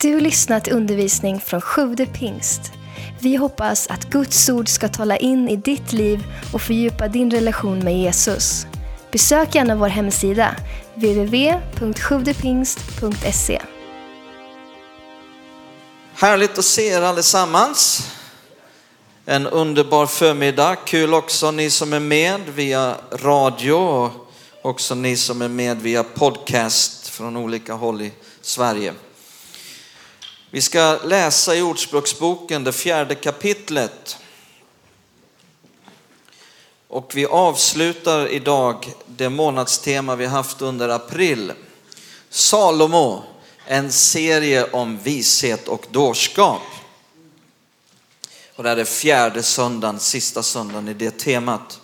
Du 0.00 0.14
har 0.14 0.20
lyssnat 0.20 0.64
till 0.64 0.72
undervisning 0.72 1.40
från 1.40 1.60
Sjude 1.60 2.06
pingst. 2.06 2.60
Vi 3.20 3.36
hoppas 3.36 3.86
att 3.86 4.10
Guds 4.10 4.48
ord 4.48 4.68
ska 4.68 4.88
tala 4.88 5.16
in 5.16 5.48
i 5.48 5.56
ditt 5.56 5.92
liv 5.92 6.24
och 6.52 6.62
fördjupa 6.62 7.08
din 7.08 7.30
relation 7.30 7.78
med 7.78 7.98
Jesus. 7.98 8.66
Besök 9.12 9.54
gärna 9.54 9.76
vår 9.76 9.88
hemsida, 9.88 10.56
www.sjuvdepingst.se. 10.94 13.62
Härligt 16.14 16.58
att 16.58 16.64
se 16.64 16.88
er 16.88 17.02
allesammans. 17.02 18.10
En 19.24 19.46
underbar 19.46 20.06
förmiddag. 20.06 20.76
Kul 20.76 21.14
också 21.14 21.50
ni 21.50 21.70
som 21.70 21.92
är 21.92 22.00
med 22.00 22.40
via 22.48 22.94
radio 23.12 23.72
och 23.72 24.10
också 24.62 24.94
ni 24.94 25.16
som 25.16 25.42
är 25.42 25.48
med 25.48 25.82
via 25.82 26.04
podcast 26.04 27.08
från 27.08 27.36
olika 27.36 27.72
håll 27.72 28.02
i 28.02 28.12
Sverige. 28.40 28.92
Vi 30.50 30.60
ska 30.60 30.98
läsa 31.04 31.56
i 31.56 31.62
Ordspråksboken, 31.62 32.64
det 32.64 32.72
fjärde 32.72 33.14
kapitlet. 33.14 34.18
Och 36.88 37.12
vi 37.14 37.26
avslutar 37.26 38.28
idag 38.28 38.92
det 39.06 39.28
månadstema 39.28 40.16
vi 40.16 40.26
haft 40.26 40.62
under 40.62 40.88
april. 40.88 41.52
Salomo, 42.30 43.24
en 43.66 43.92
serie 43.92 44.70
om 44.70 44.98
vishet 44.98 45.68
och 45.68 45.86
dårskap. 45.90 46.62
Och 48.56 48.62
det 48.62 48.68
här 48.68 48.76
är 48.76 48.84
fjärde 48.84 49.42
söndagen, 49.42 50.00
sista 50.00 50.42
söndagen 50.42 50.88
i 50.88 50.94
det 50.94 51.18
temat. 51.18 51.80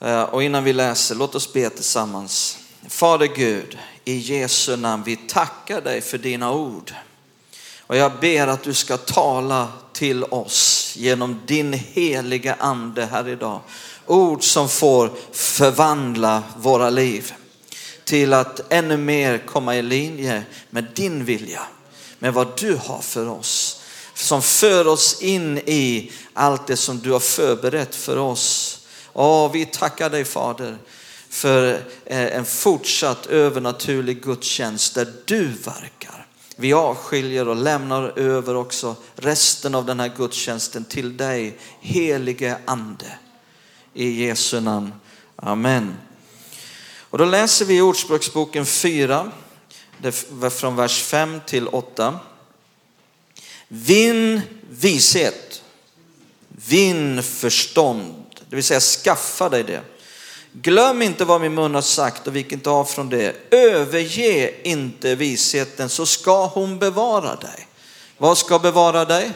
Eh, 0.00 0.22
och 0.22 0.42
innan 0.42 0.64
vi 0.64 0.72
läser, 0.72 1.14
låt 1.14 1.34
oss 1.34 1.52
be 1.52 1.70
tillsammans. 1.70 2.58
Fader 2.88 3.26
Gud, 3.26 3.78
i 4.08 4.18
Jesu 4.18 4.76
namn, 4.76 5.02
vi 5.06 5.16
tackar 5.16 5.80
dig 5.80 6.00
för 6.00 6.18
dina 6.18 6.52
ord. 6.52 6.94
Och 7.80 7.96
jag 7.96 8.12
ber 8.20 8.46
att 8.46 8.62
du 8.62 8.74
ska 8.74 8.96
tala 8.96 9.68
till 9.92 10.24
oss 10.24 10.94
genom 10.96 11.40
din 11.46 11.72
heliga 11.72 12.54
ande 12.54 13.06
här 13.06 13.28
idag. 13.28 13.60
Ord 14.06 14.44
som 14.44 14.68
får 14.68 15.10
förvandla 15.32 16.42
våra 16.56 16.90
liv 16.90 17.32
till 18.04 18.32
att 18.32 18.72
ännu 18.72 18.96
mer 18.96 19.38
komma 19.38 19.76
i 19.76 19.82
linje 19.82 20.42
med 20.70 20.86
din 20.94 21.24
vilja, 21.24 21.62
med 22.18 22.34
vad 22.34 22.58
du 22.58 22.76
har 22.76 23.00
för 23.00 23.28
oss. 23.28 23.82
Som 24.14 24.42
för 24.42 24.86
oss 24.86 25.22
in 25.22 25.58
i 25.58 26.12
allt 26.32 26.66
det 26.66 26.76
som 26.76 26.98
du 26.98 27.12
har 27.12 27.20
förberett 27.20 27.94
för 27.94 28.16
oss. 28.16 28.78
Åh, 29.12 29.52
vi 29.52 29.66
tackar 29.66 30.10
dig 30.10 30.24
Fader 30.24 30.78
för 31.30 31.74
eh, 32.06 32.36
en 32.36 32.44
fortsatt 32.44 33.26
övernaturlig 33.26 34.22
gudstjänst 34.22 34.94
där 34.94 35.12
du 35.24 35.46
verkar. 35.46 36.26
Vi 36.56 36.72
avskiljer 36.72 37.48
och 37.48 37.56
lämnar 37.56 38.18
över 38.18 38.56
också 38.56 38.96
resten 39.16 39.74
av 39.74 39.86
den 39.86 40.00
här 40.00 40.12
gudstjänsten 40.16 40.84
till 40.84 41.16
dig, 41.16 41.58
helige 41.80 42.58
ande. 42.64 43.18
I 43.94 44.26
Jesu 44.26 44.60
namn. 44.60 44.92
Amen. 45.36 45.96
Och 47.10 47.18
då 47.18 47.24
läser 47.24 47.64
vi 47.64 47.76
i 47.76 47.80
Ordspråksboken 47.80 48.66
4, 48.66 49.32
från 50.50 50.76
vers 50.76 51.02
5 51.02 51.40
till 51.46 51.68
8. 51.68 52.18
Vinn 53.68 54.40
vishet, 54.70 55.62
vinn 56.48 57.22
förstånd, 57.22 58.24
det 58.48 58.56
vill 58.56 58.64
säga 58.64 58.80
skaffa 58.80 59.48
dig 59.48 59.62
det. 59.64 59.82
Glöm 60.62 61.02
inte 61.02 61.24
vad 61.24 61.40
min 61.40 61.54
mun 61.54 61.74
har 61.74 61.82
sagt 61.82 62.26
och 62.26 62.36
vik 62.36 62.52
inte 62.52 62.70
av 62.70 62.84
från 62.84 63.08
det. 63.08 63.36
Överge 63.50 64.54
inte 64.62 65.14
visheten 65.14 65.88
så 65.88 66.06
ska 66.06 66.46
hon 66.46 66.78
bevara 66.78 67.36
dig. 67.36 67.68
Vad 68.16 68.38
ska 68.38 68.58
bevara 68.58 69.04
dig? 69.04 69.32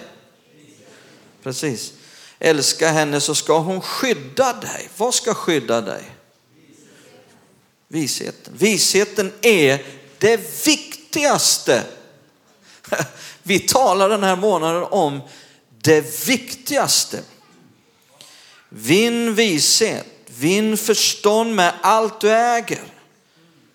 Precis. 1.43 1.93
Älska 2.39 2.89
henne 2.89 3.21
så 3.21 3.35
ska 3.35 3.59
hon 3.59 3.81
skydda 3.81 4.53
dig. 4.53 4.89
Vad 4.97 5.15
ska 5.15 5.35
skydda 5.35 5.81
dig? 5.81 6.03
Visheten. 7.89 8.55
Visheten 8.57 9.33
är 9.43 9.85
det 10.19 10.67
viktigaste. 10.67 11.83
Vi 13.43 13.59
talar 13.59 14.09
den 14.09 14.23
här 14.23 14.37
månaden 14.37 14.83
om 14.83 15.21
det 15.83 16.27
viktigaste. 16.29 17.21
Vinn 18.69 19.35
vishet. 19.35 20.07
Vinn 20.39 20.77
förstånd 20.77 21.55
med 21.55 21.73
allt 21.81 22.21
du 22.21 22.31
äger. 22.31 22.83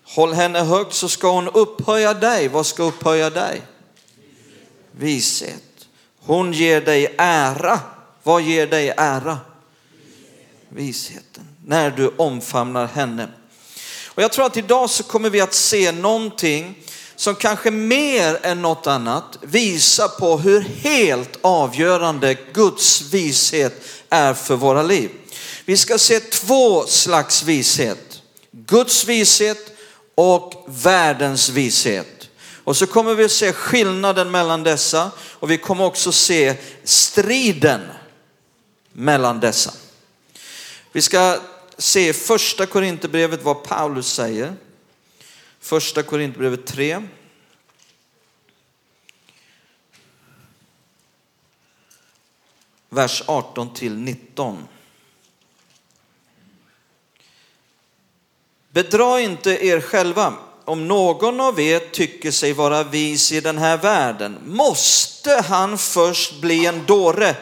Håll 0.04 0.32
henne 0.32 0.60
högt 0.60 0.94
så 0.94 1.08
ska 1.08 1.30
hon 1.30 1.48
upphöja 1.48 2.14
dig. 2.14 2.48
Vad 2.48 2.66
ska 2.66 2.82
upphöja 2.82 3.30
dig? 3.30 3.62
Vishet. 4.92 5.62
Hon 6.20 6.52
ger 6.52 6.80
dig 6.80 7.14
ära. 7.18 7.80
Vad 8.22 8.42
ger 8.42 8.66
dig 8.66 8.94
ära? 8.96 9.38
Visheten. 10.68 11.48
När 11.66 11.90
du 11.90 12.14
omfamnar 12.16 12.86
henne. 12.86 13.28
Och 14.06 14.22
jag 14.22 14.32
tror 14.32 14.46
att 14.46 14.56
idag 14.56 14.90
så 14.90 15.02
kommer 15.02 15.30
vi 15.30 15.40
att 15.40 15.54
se 15.54 15.92
någonting 15.92 16.78
som 17.16 17.34
kanske 17.34 17.70
mer 17.70 18.38
än 18.42 18.62
något 18.62 18.86
annat 18.86 19.38
visar 19.40 20.08
på 20.08 20.38
hur 20.38 20.60
helt 20.60 21.38
avgörande 21.40 22.36
Guds 22.52 23.02
vishet 23.02 23.82
är 24.10 24.34
för 24.34 24.56
våra 24.56 24.82
liv. 24.82 25.10
Vi 25.68 25.76
ska 25.76 25.98
se 25.98 26.20
två 26.20 26.86
slags 26.86 27.42
vishet. 27.42 28.22
Guds 28.50 29.04
vishet 29.04 29.72
och 30.14 30.64
världens 30.66 31.48
vishet. 31.48 32.30
Och 32.64 32.76
så 32.76 32.86
kommer 32.86 33.14
vi 33.14 33.24
att 33.24 33.30
se 33.30 33.52
skillnaden 33.52 34.30
mellan 34.30 34.62
dessa 34.62 35.10
och 35.20 35.50
vi 35.50 35.58
kommer 35.58 35.84
också 35.84 36.12
se 36.12 36.56
striden 36.84 37.80
mellan 38.92 39.40
dessa. 39.40 39.72
Vi 40.92 41.02
ska 41.02 41.40
se 41.78 42.12
första 42.12 42.66
Korinthierbrevet 42.66 43.42
vad 43.42 43.64
Paulus 43.64 44.12
säger. 44.12 44.56
Första 45.60 46.02
Korinthierbrevet 46.02 46.66
3. 46.66 47.08
Vers 52.88 53.22
18 53.26 53.74
till 53.74 53.94
19. 53.94 54.68
Bedra 58.78 59.20
inte 59.20 59.66
er 59.66 59.80
själva. 59.80 60.34
Om 60.64 60.88
någon 60.88 61.40
av 61.40 61.60
er 61.60 61.78
tycker 61.78 62.30
sig 62.30 62.52
vara 62.52 62.82
vis 62.82 63.32
i 63.32 63.40
den 63.40 63.58
här 63.58 63.76
världen 63.76 64.38
måste 64.46 65.44
han 65.48 65.78
först 65.78 66.40
bli 66.40 66.66
en 66.66 66.84
dåre 66.86 67.34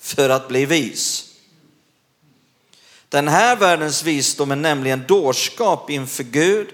för 0.00 0.28
att 0.28 0.48
bli 0.48 0.66
vis. 0.66 1.24
Den 3.08 3.28
här 3.28 3.56
världens 3.56 4.02
visdom 4.02 4.50
är 4.50 4.56
nämligen 4.56 5.04
dårskap 5.08 5.90
inför 5.90 6.22
Gud. 6.22 6.68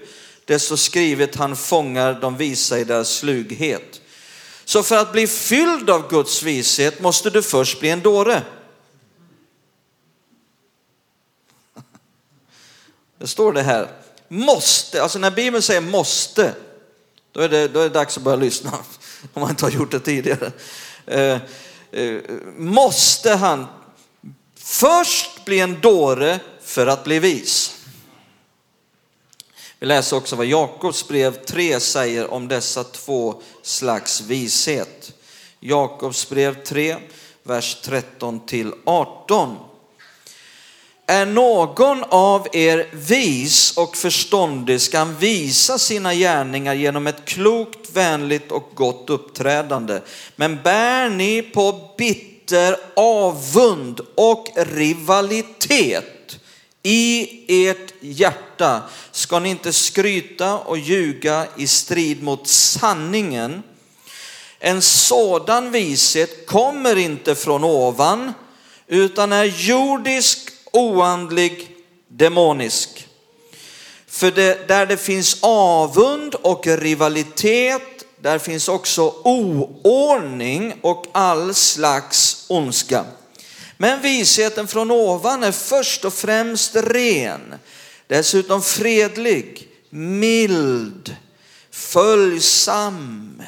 Det 0.45 0.59
så 0.59 0.77
skrivet, 0.77 1.35
han 1.35 1.55
fångar 1.55 2.13
de 2.21 2.37
visa 2.37 2.79
i 2.79 2.83
deras 2.83 3.09
slughet. 3.09 4.01
Så 4.65 4.83
för 4.83 4.97
att 4.97 5.11
bli 5.11 5.27
fylld 5.27 5.89
av 5.89 6.09
Guds 6.09 6.43
vishet 6.43 7.01
måste 7.01 7.29
du 7.29 7.41
först 7.41 7.79
bli 7.79 7.89
en 7.89 8.01
dåre. 8.01 8.41
Det 13.21 13.27
står 13.27 13.53
det 13.53 13.61
här. 13.61 13.87
Måste, 14.27 15.03
alltså 15.03 15.19
när 15.19 15.31
Bibeln 15.31 15.61
säger 15.63 15.81
måste, 15.81 16.53
då 17.31 17.41
är 17.41 17.49
det, 17.49 17.67
då 17.67 17.79
är 17.79 17.83
det 17.83 17.89
dags 17.89 18.17
att 18.17 18.23
börja 18.23 18.35
lyssna. 18.35 18.71
Om 19.33 19.41
man 19.41 19.49
inte 19.49 19.65
har 19.65 19.71
gjort 19.71 19.91
det 19.91 19.99
tidigare. 19.99 20.51
Eh, 21.05 21.39
eh, 21.91 22.21
måste 22.57 23.31
han 23.31 23.67
först 24.55 25.45
bli 25.45 25.59
en 25.59 25.81
dåre 25.81 26.39
för 26.61 26.87
att 26.87 27.03
bli 27.03 27.19
vis? 27.19 27.75
Vi 29.79 29.87
läser 29.87 30.17
också 30.17 30.35
vad 30.35 30.45
Jakobs 30.45 31.07
brev 31.07 31.45
3 31.45 31.79
säger 31.79 32.31
om 32.31 32.47
dessa 32.47 32.83
två 32.83 33.41
slags 33.61 34.21
vishet. 34.21 35.13
Jakobs 35.59 36.29
brev 36.29 36.63
3, 36.63 36.97
vers 37.43 37.81
13 37.81 38.45
till 38.45 38.73
18. 38.85 39.57
Är 41.07 41.25
någon 41.25 42.03
av 42.03 42.47
er 42.51 42.87
vis 42.91 43.77
och 43.77 43.97
förståndig 43.97 44.81
ska 44.81 44.97
han 44.97 45.15
visa 45.15 45.77
sina 45.77 46.13
gärningar 46.13 46.73
genom 46.73 47.07
ett 47.07 47.25
klokt, 47.25 47.91
vänligt 47.93 48.51
och 48.51 48.71
gott 48.75 49.09
uppträdande. 49.09 49.99
Men 50.35 50.61
bär 50.63 51.09
ni 51.09 51.41
på 51.41 51.93
bitter 51.97 52.75
avund 52.95 54.01
och 54.15 54.47
rivalitet 54.55 56.39
i 56.83 57.27
ert 57.67 57.93
hjärta 57.99 58.81
ska 59.11 59.39
ni 59.39 59.49
inte 59.49 59.73
skryta 59.73 60.57
och 60.57 60.77
ljuga 60.77 61.47
i 61.57 61.67
strid 61.67 62.23
mot 62.23 62.47
sanningen. 62.47 63.63
En 64.59 64.81
sådan 64.81 65.71
vishet 65.71 66.45
kommer 66.47 66.97
inte 66.97 67.35
från 67.35 67.63
ovan 67.63 68.33
utan 68.87 69.33
är 69.33 69.43
jordisk 69.43 70.50
oandlig, 70.71 71.75
demonisk. 72.07 73.07
För 74.07 74.31
det, 74.31 74.67
där 74.67 74.85
det 74.85 74.97
finns 74.97 75.37
avund 75.41 76.35
och 76.35 76.67
rivalitet, 76.67 78.05
där 78.21 78.39
finns 78.39 78.67
också 78.67 79.13
oordning 79.23 80.73
och 80.81 81.05
all 81.11 81.53
slags 81.53 82.45
ondska. 82.47 83.05
Men 83.77 84.01
visheten 84.01 84.67
från 84.67 84.91
ovan 84.91 85.43
är 85.43 85.51
först 85.51 86.05
och 86.05 86.13
främst 86.13 86.75
ren, 86.75 87.55
dessutom 88.07 88.61
fredlig, 88.61 89.67
mild, 89.89 91.15
följsam, 91.71 93.41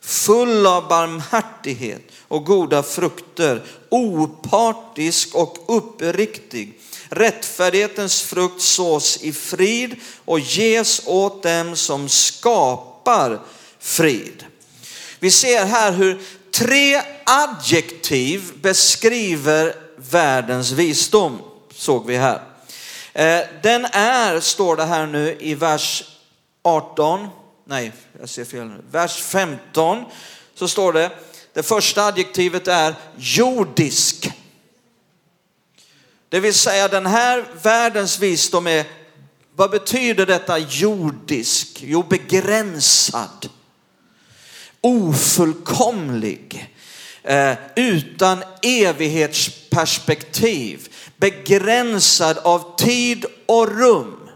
full 0.00 0.66
av 0.66 0.88
barmhärtighet 0.88 2.09
och 2.30 2.44
goda 2.44 2.82
frukter, 2.82 3.62
opartisk 3.88 5.34
och 5.34 5.58
uppriktig. 5.76 6.80
Rättfärdighetens 7.08 8.22
frukt 8.22 8.62
sås 8.62 9.22
i 9.22 9.32
frid 9.32 9.96
och 10.24 10.40
ges 10.40 11.02
åt 11.06 11.42
dem 11.42 11.76
som 11.76 12.08
skapar 12.08 13.40
frid. 13.78 14.44
Vi 15.18 15.30
ser 15.30 15.64
här 15.64 15.92
hur 15.92 16.20
tre 16.50 17.02
adjektiv 17.24 18.52
beskriver 18.62 19.74
världens 19.96 20.70
visdom, 20.70 21.38
såg 21.74 22.06
vi 22.06 22.16
här. 22.16 22.40
Eh, 23.12 23.40
den 23.62 23.84
är, 23.92 24.40
står 24.40 24.76
det 24.76 24.84
här 24.84 25.06
nu 25.06 25.36
i 25.40 25.54
vers 25.54 26.04
18, 26.62 27.28
nej, 27.64 27.92
jag 28.20 28.28
ser 28.28 28.44
fel 28.44 28.66
nu, 28.66 28.82
vers 28.90 29.22
15, 29.22 30.04
så 30.54 30.68
står 30.68 30.92
det, 30.92 31.10
det 31.60 31.64
första 31.64 32.04
adjektivet 32.04 32.68
är 32.68 32.94
jordisk. 33.16 34.30
Det 36.28 36.40
vill 36.40 36.54
säga 36.54 36.88
den 36.88 37.06
här 37.06 37.44
världens 37.62 38.18
visdom 38.18 38.66
är, 38.66 38.84
vad 39.56 39.70
betyder 39.70 40.26
detta 40.26 40.58
jordisk? 40.58 41.82
Jo, 41.82 42.02
begränsad, 42.02 43.48
ofullkomlig, 44.80 46.74
eh, 47.22 47.54
utan 47.76 48.42
evighetsperspektiv, 48.62 50.88
begränsad 51.16 52.38
av 52.38 52.76
tid 52.76 53.24
och 53.46 53.78
rum, 53.78 54.28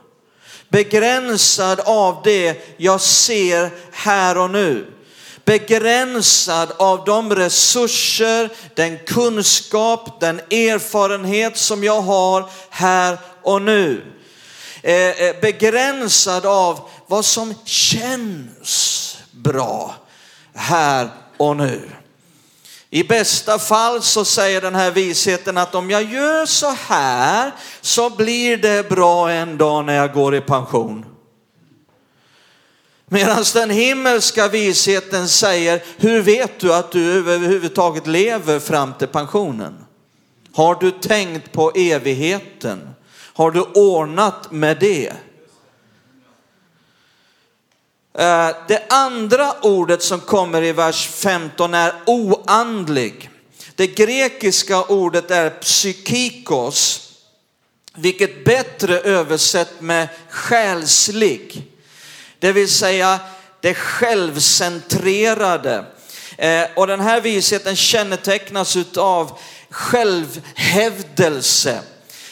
begränsad 0.68 1.80
av 1.80 2.20
det 2.24 2.74
jag 2.76 3.00
ser 3.00 3.70
här 3.92 4.38
och 4.38 4.50
nu 4.50 4.94
begränsad 5.44 6.72
av 6.76 7.04
de 7.04 7.34
resurser, 7.34 8.50
den 8.74 8.98
kunskap, 8.98 10.20
den 10.20 10.38
erfarenhet 10.38 11.56
som 11.56 11.84
jag 11.84 12.00
har 12.00 12.50
här 12.70 13.18
och 13.42 13.62
nu. 13.62 14.04
Eh, 14.82 14.94
eh, 14.94 15.40
begränsad 15.40 16.46
av 16.46 16.80
vad 17.06 17.24
som 17.24 17.54
känns 17.64 19.18
bra 19.30 19.94
här 20.54 21.08
och 21.36 21.56
nu. 21.56 21.90
I 22.90 23.04
bästa 23.04 23.58
fall 23.58 24.02
så 24.02 24.24
säger 24.24 24.60
den 24.60 24.74
här 24.74 24.90
visheten 24.90 25.58
att 25.58 25.74
om 25.74 25.90
jag 25.90 26.12
gör 26.12 26.46
så 26.46 26.70
här 26.70 27.52
så 27.80 28.10
blir 28.10 28.56
det 28.56 28.88
bra 28.88 29.30
en 29.30 29.58
dag 29.58 29.84
när 29.84 29.94
jag 29.94 30.12
går 30.12 30.34
i 30.34 30.40
pension. 30.40 31.13
Medan 33.14 33.44
den 33.54 33.70
himmelska 33.70 34.48
visheten 34.48 35.28
säger, 35.28 35.82
hur 35.96 36.22
vet 36.22 36.60
du 36.60 36.74
att 36.74 36.92
du 36.92 37.12
överhuvudtaget 37.12 38.06
lever 38.06 38.60
fram 38.60 38.94
till 38.94 39.08
pensionen? 39.08 39.84
Har 40.52 40.74
du 40.74 40.90
tänkt 40.90 41.52
på 41.52 41.70
evigheten? 41.70 42.94
Har 43.34 43.50
du 43.50 43.60
ordnat 43.60 44.52
med 44.52 44.76
det? 44.80 45.12
Eh, 48.18 48.50
det 48.68 48.82
andra 48.88 49.52
ordet 49.62 50.02
som 50.02 50.20
kommer 50.20 50.62
i 50.62 50.72
vers 50.72 51.08
15 51.08 51.74
är 51.74 51.92
oandlig. 52.06 53.30
Det 53.74 53.86
grekiska 53.86 54.82
ordet 54.82 55.30
är 55.30 55.50
psykikos, 55.50 57.10
vilket 57.94 58.44
bättre 58.44 59.00
översätt 59.00 59.80
med 59.80 60.08
själslig 60.28 61.70
det 62.44 62.52
vill 62.52 62.68
säga 62.68 63.20
det 63.60 63.74
självcentrerade. 63.74 65.84
Eh, 66.38 66.64
och 66.76 66.86
den 66.86 67.00
här 67.00 67.20
visheten 67.20 67.76
kännetecknas 67.76 68.76
av 68.96 69.38
självhävdelse, 69.70 71.80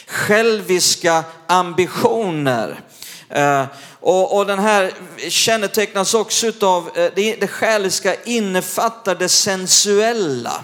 själviska 0.07 1.23
ambitioner. 1.47 2.81
Eh, 3.29 3.65
och, 3.99 4.37
och 4.37 4.45
den 4.45 4.59
här 4.59 4.91
kännetecknas 5.29 6.13
också 6.13 6.51
av, 6.61 6.97
eh, 6.97 7.11
det, 7.15 7.35
det 7.35 7.47
själiska 7.47 8.15
innefattar 8.23 9.15
det 9.15 9.29
sensuella. 9.29 10.63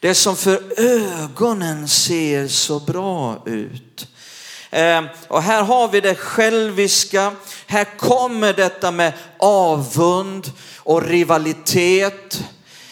Det 0.00 0.14
som 0.14 0.36
för 0.36 0.62
ögonen 0.76 1.88
ser 1.88 2.48
så 2.48 2.80
bra 2.80 3.42
ut. 3.46 4.06
Ehm, 4.70 5.08
och 5.28 5.42
här 5.42 5.62
har 5.62 5.88
vi 5.88 6.00
det 6.00 6.14
själviska. 6.14 7.32
Här 7.66 7.98
kommer 7.98 8.52
detta 8.52 8.90
med 8.90 9.12
avund 9.38 10.52
och 10.78 11.02
rivalitet. 11.02 12.42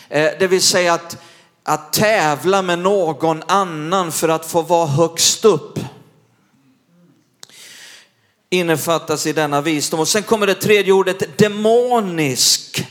Ehm, 0.09 0.35
det 0.39 0.47
vill 0.47 0.63
säga 0.63 0.95
att, 0.95 1.17
att 1.63 1.93
tävla 1.93 2.63
med 2.63 2.79
någon 2.79 3.43
annan 3.47 4.13
för 4.13 4.29
att 4.29 4.47
få 4.47 4.63
vara 4.63 4.87
högst 4.87 5.45
upp. 5.45 5.79
Innefattas 8.51 9.27
i 9.27 9.33
denna 9.33 9.61
visdom. 9.61 10.01
Och 10.01 10.09
sen 10.09 10.23
kommer 10.23 10.47
det 10.47 10.55
tredje 10.55 10.93
ordet 10.93 11.39
demonisk. 11.39 12.87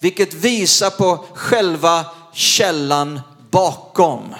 Vilket 0.00 0.34
visar 0.34 0.90
på 0.90 1.24
själva 1.34 2.06
källan 2.32 3.20
bakom 3.50 4.34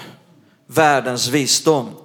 världens 0.67 1.27
visdom. 1.27 2.00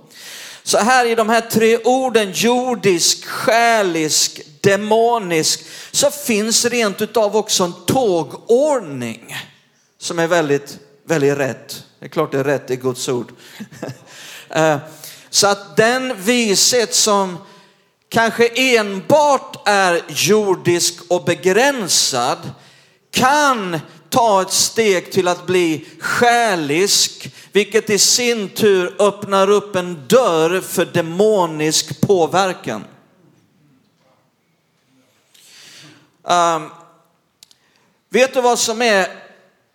Så 0.66 0.78
här 0.78 1.04
i 1.04 1.14
de 1.14 1.28
här 1.28 1.40
tre 1.40 1.78
orden, 1.78 2.32
jordisk, 2.34 3.24
själisk, 3.26 4.40
demonisk, 4.60 5.64
så 5.90 6.10
finns 6.10 6.64
rent 6.64 7.02
utav 7.02 7.36
också 7.36 7.64
en 7.64 7.72
tågordning 7.86 9.36
som 9.98 10.18
är 10.18 10.26
väldigt, 10.26 10.78
väldigt 11.04 11.38
rätt. 11.38 11.84
Det 11.98 12.06
är 12.06 12.08
klart 12.08 12.32
det 12.32 12.38
är 12.38 12.44
rätt 12.44 12.70
i 12.70 12.76
Guds 12.76 13.08
ord. 13.08 13.32
Eh, 14.50 14.78
så 15.30 15.46
att 15.46 15.76
den 15.76 16.22
vishet 16.22 16.94
som 16.94 17.38
kanske 18.08 18.48
enbart 18.48 19.68
är 19.68 20.02
jordisk 20.08 20.94
och 21.08 21.24
begränsad 21.24 22.38
kan 23.10 23.80
ta 24.10 24.42
ett 24.42 24.52
steg 24.52 25.12
till 25.12 25.28
att 25.28 25.46
bli 25.46 25.86
själisk, 26.00 27.30
vilket 27.56 27.90
i 27.90 27.98
sin 27.98 28.48
tur 28.48 28.96
öppnar 28.98 29.50
upp 29.50 29.76
en 29.76 30.06
dörr 30.06 30.60
för 30.60 30.84
demonisk 30.84 32.00
påverkan. 32.00 32.84
Um, 36.22 36.70
vet 38.08 38.34
du 38.34 38.40
vad 38.40 38.58
som 38.58 38.82
är, 38.82 39.08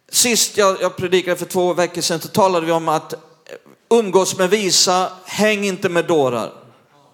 sist 0.09 0.57
jag, 0.57 0.81
jag 0.81 0.97
predikade 0.97 1.37
för 1.37 1.45
två 1.45 1.73
veckor 1.73 2.01
sedan 2.01 2.19
så 2.19 2.27
talade 2.27 2.65
vi 2.65 2.71
om 2.71 2.87
att 2.87 3.13
umgås 3.89 4.37
med 4.37 4.49
visa, 4.49 5.11
häng 5.25 5.65
inte 5.65 5.89
med 5.89 6.05
dårar 6.05 6.53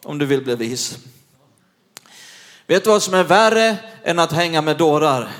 om 0.03 0.17
du 0.17 0.25
vill 0.25 0.43
bli 0.43 0.55
vis. 0.55 0.97
Vet 2.65 2.83
du 2.83 2.89
vad 2.89 3.03
som 3.03 3.13
är 3.13 3.23
värre 3.23 3.77
än 4.03 4.19
att 4.19 4.31
hänga 4.31 4.61
med 4.61 4.77
dårar? 4.77 5.31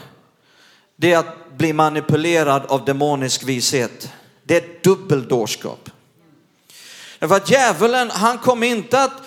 Det 0.96 1.13
är 1.13 1.17
att 1.17 1.57
bli 1.57 1.74
manipulerad 1.74 2.65
av 2.65 2.86
demonisk 2.86 3.43
vishet. 3.43 4.12
Det 4.48 4.56
är 4.56 4.84
dubbeldårskap. 4.84 5.89
Därför 7.20 7.36
att 7.36 7.50
djävulen, 7.50 8.12
han 8.12 8.38
kommer 8.38 8.68
inte 8.68 9.01
att 9.01 9.22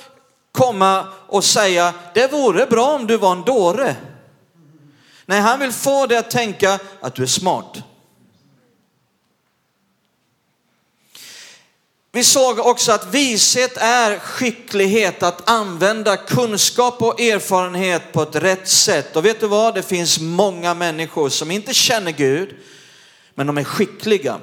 komma 0.52 1.06
och 1.26 1.44
säga, 1.44 1.94
det 2.14 2.32
vore 2.32 2.66
bra 2.66 2.94
om 2.94 3.06
du 3.06 3.16
var 3.16 3.32
en 3.32 3.42
dåre. 3.42 3.96
Nej, 5.26 5.40
han 5.40 5.60
vill 5.60 5.72
få 5.72 6.06
dig 6.06 6.18
att 6.18 6.30
tänka 6.30 6.78
att 7.00 7.14
du 7.14 7.22
är 7.22 7.26
smart. 7.26 7.82
Vi 12.12 12.24
såg 12.24 12.58
också 12.58 12.92
att 12.92 13.14
vishet 13.14 13.76
är 13.76 14.18
skicklighet 14.18 15.22
att 15.22 15.50
använda 15.50 16.16
kunskap 16.16 17.02
och 17.02 17.20
erfarenhet 17.20 18.12
på 18.12 18.22
ett 18.22 18.36
rätt 18.36 18.68
sätt. 18.68 19.16
Och 19.16 19.24
vet 19.24 19.40
du 19.40 19.46
vad? 19.46 19.74
Det 19.74 19.82
finns 19.82 20.20
många 20.20 20.74
människor 20.74 21.28
som 21.28 21.50
inte 21.50 21.74
känner 21.74 22.12
Gud, 22.12 22.56
men 23.34 23.46
de 23.46 23.58
är 23.58 23.64
skickliga 23.64 24.40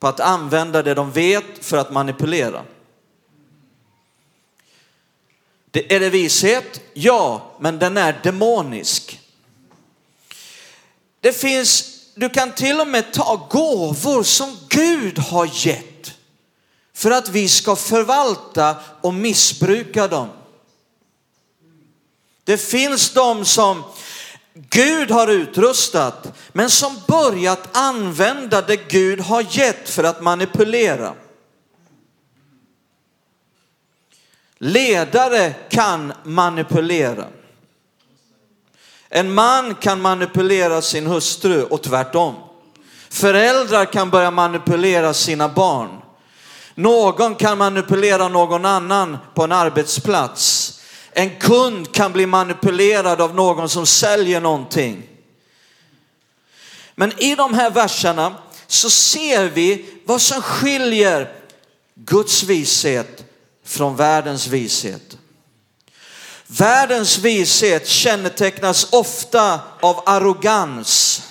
på 0.00 0.08
att 0.08 0.20
använda 0.20 0.82
det 0.82 0.94
de 0.94 1.12
vet 1.12 1.64
för 1.64 1.76
att 1.76 1.92
manipulera. 1.92 2.64
Det, 5.70 5.94
är 5.94 6.00
det 6.00 6.10
vishet? 6.10 6.80
Ja, 6.92 7.50
men 7.60 7.78
den 7.78 7.96
är 7.96 8.20
demonisk. 8.22 9.20
Det 11.20 11.32
finns, 11.32 12.00
du 12.14 12.28
kan 12.28 12.52
till 12.52 12.80
och 12.80 12.88
med 12.88 13.12
ta 13.12 13.46
gåvor 13.50 14.22
som 14.22 14.56
Gud 14.68 15.18
har 15.18 15.50
gett 15.66 16.14
för 16.94 17.10
att 17.10 17.28
vi 17.28 17.48
ska 17.48 17.76
förvalta 17.76 18.76
och 19.00 19.14
missbruka 19.14 20.08
dem. 20.08 20.28
Det 22.44 22.58
finns 22.58 23.10
de 23.10 23.44
som 23.44 23.82
Gud 24.54 25.10
har 25.10 25.28
utrustat, 25.28 26.32
men 26.52 26.70
som 26.70 26.96
börjat 27.08 27.76
använda 27.76 28.62
det 28.62 28.88
Gud 28.90 29.20
har 29.20 29.46
gett 29.58 29.88
för 29.88 30.04
att 30.04 30.22
manipulera. 30.22 31.14
Ledare 34.58 35.54
kan 35.68 36.12
manipulera. 36.24 37.26
En 39.08 39.34
man 39.34 39.74
kan 39.74 40.00
manipulera 40.00 40.82
sin 40.82 41.06
hustru 41.06 41.62
och 41.62 41.82
tvärtom. 41.82 42.34
Föräldrar 43.08 43.84
kan 43.84 44.10
börja 44.10 44.30
manipulera 44.30 45.14
sina 45.14 45.48
barn. 45.48 46.02
Någon 46.74 47.34
kan 47.34 47.58
manipulera 47.58 48.28
någon 48.28 48.64
annan 48.64 49.18
på 49.34 49.44
en 49.44 49.52
arbetsplats. 49.52 50.69
En 51.12 51.38
kund 51.38 51.92
kan 51.92 52.12
bli 52.12 52.26
manipulerad 52.26 53.20
av 53.20 53.34
någon 53.34 53.68
som 53.68 53.86
säljer 53.86 54.40
någonting. 54.40 55.06
Men 56.94 57.22
i 57.22 57.34
de 57.34 57.54
här 57.54 57.70
verserna 57.70 58.34
så 58.66 58.90
ser 58.90 59.48
vi 59.48 59.86
vad 60.04 60.20
som 60.20 60.42
skiljer 60.42 61.32
Guds 61.94 62.42
vishet 62.42 63.24
från 63.64 63.96
världens 63.96 64.46
vishet. 64.46 65.18
Världens 66.46 67.18
vishet 67.18 67.88
kännetecknas 67.88 68.92
ofta 68.92 69.60
av 69.80 70.02
arrogans, 70.06 71.22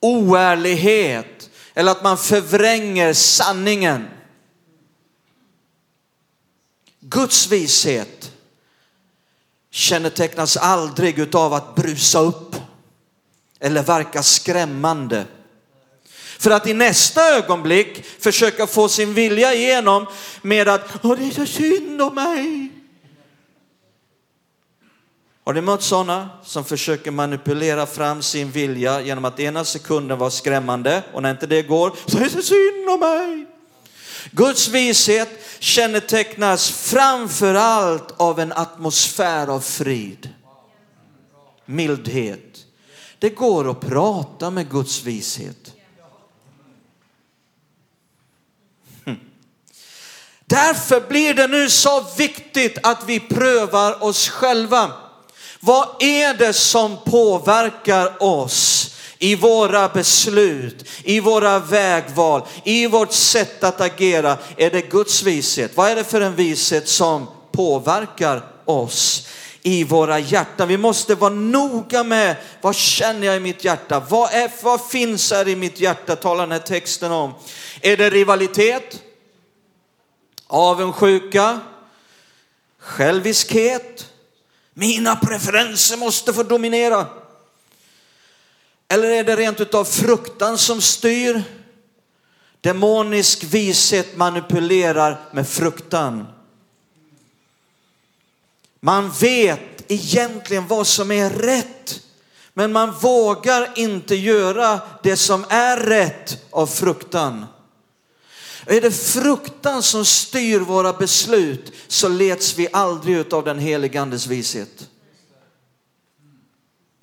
oärlighet 0.00 1.50
eller 1.74 1.92
att 1.92 2.02
man 2.02 2.18
förvränger 2.18 3.12
sanningen. 3.12 4.08
Guds 7.00 7.46
vishet 7.46 8.33
kännetecknas 9.74 10.56
aldrig 10.56 11.36
av 11.36 11.54
att 11.54 11.74
brusa 11.74 12.18
upp 12.18 12.56
eller 13.60 13.82
verka 13.82 14.22
skrämmande. 14.22 15.24
För 16.38 16.50
att 16.50 16.66
i 16.66 16.74
nästa 16.74 17.36
ögonblick 17.36 18.04
försöka 18.18 18.66
få 18.66 18.88
sin 18.88 19.14
vilja 19.14 19.54
igenom 19.54 20.06
med 20.42 20.68
att 20.68 20.88
Åh, 21.02 21.16
det 21.18 21.26
är 21.26 21.30
så 21.30 21.46
synd 21.46 22.02
om 22.02 22.14
mig. 22.14 22.68
Har 25.44 25.52
ni 25.52 25.60
mött 25.60 25.82
sådana 25.82 26.28
som 26.44 26.64
försöker 26.64 27.10
manipulera 27.10 27.86
fram 27.86 28.22
sin 28.22 28.50
vilja 28.50 29.00
genom 29.00 29.24
att 29.24 29.40
ena 29.40 29.64
sekunden 29.64 30.18
vara 30.18 30.30
skrämmande 30.30 31.02
och 31.12 31.22
när 31.22 31.30
inte 31.30 31.46
det 31.46 31.62
går 31.62 31.92
så 32.06 32.18
är 32.18 32.24
det 32.24 32.30
så 32.30 32.42
synd 32.42 32.88
om 32.88 33.00
mig. 33.00 33.53
Guds 34.30 34.68
vishet 34.68 35.28
kännetecknas 35.58 36.70
framför 36.70 37.54
allt 37.54 38.14
av 38.16 38.40
en 38.40 38.52
atmosfär 38.52 39.46
av 39.46 39.60
frid, 39.60 40.30
mildhet. 41.64 42.66
Det 43.18 43.30
går 43.30 43.70
att 43.70 43.80
prata 43.80 44.50
med 44.50 44.70
Guds 44.70 45.02
vishet. 45.02 45.72
Hm. 49.04 49.16
Därför 50.46 51.00
blir 51.08 51.34
det 51.34 51.46
nu 51.46 51.70
så 51.70 52.06
viktigt 52.16 52.78
att 52.82 53.04
vi 53.06 53.20
prövar 53.20 54.04
oss 54.04 54.28
själva. 54.28 54.92
Vad 55.60 56.02
är 56.02 56.34
det 56.34 56.52
som 56.52 56.96
påverkar 57.04 58.22
oss? 58.22 58.93
I 59.24 59.34
våra 59.34 59.88
beslut, 59.88 60.84
i 61.04 61.20
våra 61.20 61.58
vägval, 61.58 62.42
i 62.64 62.86
vårt 62.86 63.12
sätt 63.12 63.64
att 63.64 63.80
agera. 63.80 64.38
Är 64.56 64.70
det 64.70 64.90
Guds 64.90 65.22
vishet? 65.22 65.76
Vad 65.76 65.90
är 65.90 65.96
det 65.96 66.04
för 66.04 66.20
en 66.20 66.36
vishet 66.36 66.88
som 66.88 67.26
påverkar 67.52 68.42
oss 68.64 69.28
i 69.62 69.84
våra 69.84 70.18
hjärtan? 70.18 70.68
Vi 70.68 70.76
måste 70.76 71.14
vara 71.14 71.34
noga 71.34 72.04
med 72.04 72.36
vad 72.60 72.74
känner 72.74 73.26
jag 73.26 73.36
i 73.36 73.40
mitt 73.40 73.64
hjärta? 73.64 74.02
Vad, 74.08 74.34
är, 74.34 74.50
vad 74.62 74.86
finns 74.86 75.32
här 75.32 75.48
i 75.48 75.56
mitt 75.56 75.80
hjärta? 75.80 76.16
Talar 76.16 76.42
den 76.42 76.52
här 76.52 76.58
texten 76.58 77.12
om. 77.12 77.34
Är 77.80 77.96
det 77.96 78.10
rivalitet? 78.10 79.02
Avundsjuka? 80.46 81.60
Själviskhet? 82.78 84.06
Mina 84.74 85.16
preferenser 85.16 85.96
måste 85.96 86.32
få 86.32 86.42
dominera. 86.42 87.23
Eller 88.94 89.10
är 89.10 89.24
det 89.24 89.36
rent 89.36 89.60
utav 89.60 89.84
fruktan 89.84 90.58
som 90.58 90.80
styr? 90.80 91.42
Demonisk 92.60 93.44
vishet 93.44 94.16
manipulerar 94.16 95.20
med 95.32 95.48
fruktan. 95.48 96.26
Man 98.80 99.10
vet 99.10 99.84
egentligen 99.88 100.66
vad 100.66 100.86
som 100.86 101.10
är 101.10 101.30
rätt, 101.30 102.00
men 102.52 102.72
man 102.72 102.92
vågar 102.92 103.78
inte 103.78 104.14
göra 104.14 104.80
det 105.02 105.16
som 105.16 105.44
är 105.48 105.76
rätt 105.76 106.38
av 106.50 106.66
fruktan. 106.66 107.46
Är 108.66 108.80
det 108.80 108.90
fruktan 108.90 109.82
som 109.82 110.04
styr 110.04 110.60
våra 110.60 110.92
beslut 110.92 111.72
så 111.88 112.08
leds 112.08 112.58
vi 112.58 112.68
aldrig 112.72 113.34
av 113.34 113.44
den 113.44 113.58
helige 113.58 114.00
andes 114.00 114.26
vishet. 114.26 114.88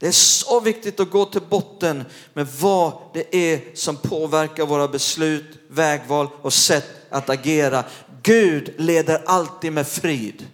Det 0.02 0.08
är 0.08 0.12
så 0.12 0.60
viktigt 0.60 1.00
att 1.00 1.10
gå 1.10 1.26
till 1.26 1.42
botten 1.42 2.06
med 2.34 2.48
vad 2.48 2.94
det 3.14 3.36
är 3.36 3.76
som 3.76 3.98
påverkar 3.98 4.66
våra 4.66 4.88
beslut, 4.88 5.60
vägval 5.68 6.30
och 6.42 6.54
sätt 6.54 6.86
att 7.10 7.30
agera. 7.30 7.84
Gud 8.24 8.74
leder 8.78 9.24
alltid 9.26 9.74
med 9.74 9.88
frid. 9.88 10.48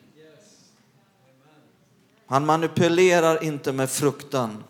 Han 2.28 2.46
manipulerar 2.46 3.44
inte 3.44 3.72
med 3.72 3.90
fruktan. 3.90 4.64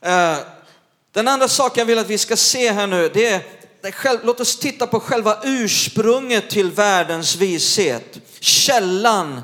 Eh, 0.00 0.36
den 1.12 1.28
andra 1.28 1.48
saken 1.48 1.80
jag 1.80 1.86
vill 1.86 1.98
att 1.98 2.10
vi 2.10 2.18
ska 2.18 2.36
se 2.36 2.72
här 2.72 2.86
nu, 2.86 3.10
det 3.14 3.26
är, 3.26 4.26
låt 4.26 4.40
oss 4.40 4.58
titta 4.58 4.86
på 4.86 5.00
själva 5.00 5.40
ursprunget 5.44 6.50
till 6.50 6.70
världens 6.70 7.36
vishet. 7.36 8.18
Källan 8.40 9.42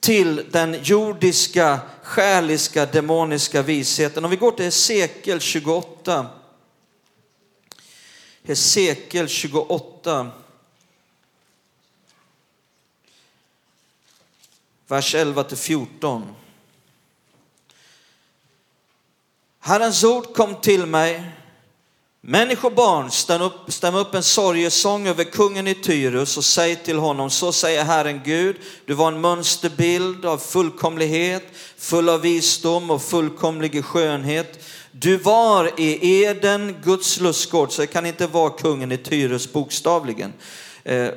till 0.00 0.46
den 0.50 0.82
jordiska, 0.82 1.80
själiska, 2.02 2.86
demoniska 2.86 3.62
visheten. 3.62 4.24
Om 4.24 4.30
vi 4.30 4.36
går 4.36 4.52
till 4.52 4.64
Hesekiel 4.64 5.40
28. 5.40 6.26
Hesekiel 8.42 9.28
28. 9.28 10.30
Vers 14.86 15.14
11 15.14 15.44
till 15.44 15.56
14. 15.56 16.34
Herrens 19.60 20.04
ord 20.04 20.34
kom 20.34 20.60
till 20.60 20.86
mig 20.86 21.30
Människobarn, 22.22 23.10
stäm 23.10 23.42
upp, 23.42 23.72
stäm 23.72 23.94
upp 23.94 24.14
en 24.14 24.22
sorgesång 24.22 25.06
över 25.06 25.24
kungen 25.24 25.66
i 25.66 25.74
Tyrus 25.74 26.36
och 26.36 26.44
säg 26.44 26.76
till 26.76 26.98
honom, 26.98 27.30
så 27.30 27.52
säger 27.52 27.84
Herren 27.84 28.20
Gud, 28.24 28.56
du 28.84 28.94
var 28.94 29.08
en 29.08 29.20
mönsterbild 29.20 30.24
av 30.24 30.38
fullkomlighet, 30.38 31.42
full 31.76 32.08
av 32.08 32.20
visdom 32.20 32.90
och 32.90 33.02
fullkomlig 33.02 33.84
skönhet. 33.84 34.64
Du 34.92 35.16
var 35.16 35.80
i 35.80 36.22
Eden, 36.22 36.76
Guds 36.84 37.20
lustgård, 37.20 37.72
så 37.72 37.80
det 37.80 37.86
kan 37.86 38.06
inte 38.06 38.26
vara 38.26 38.50
kungen 38.50 38.92
i 38.92 38.96
Tyrus 38.96 39.52
bokstavligen. 39.52 40.32
Eh, 40.84 41.08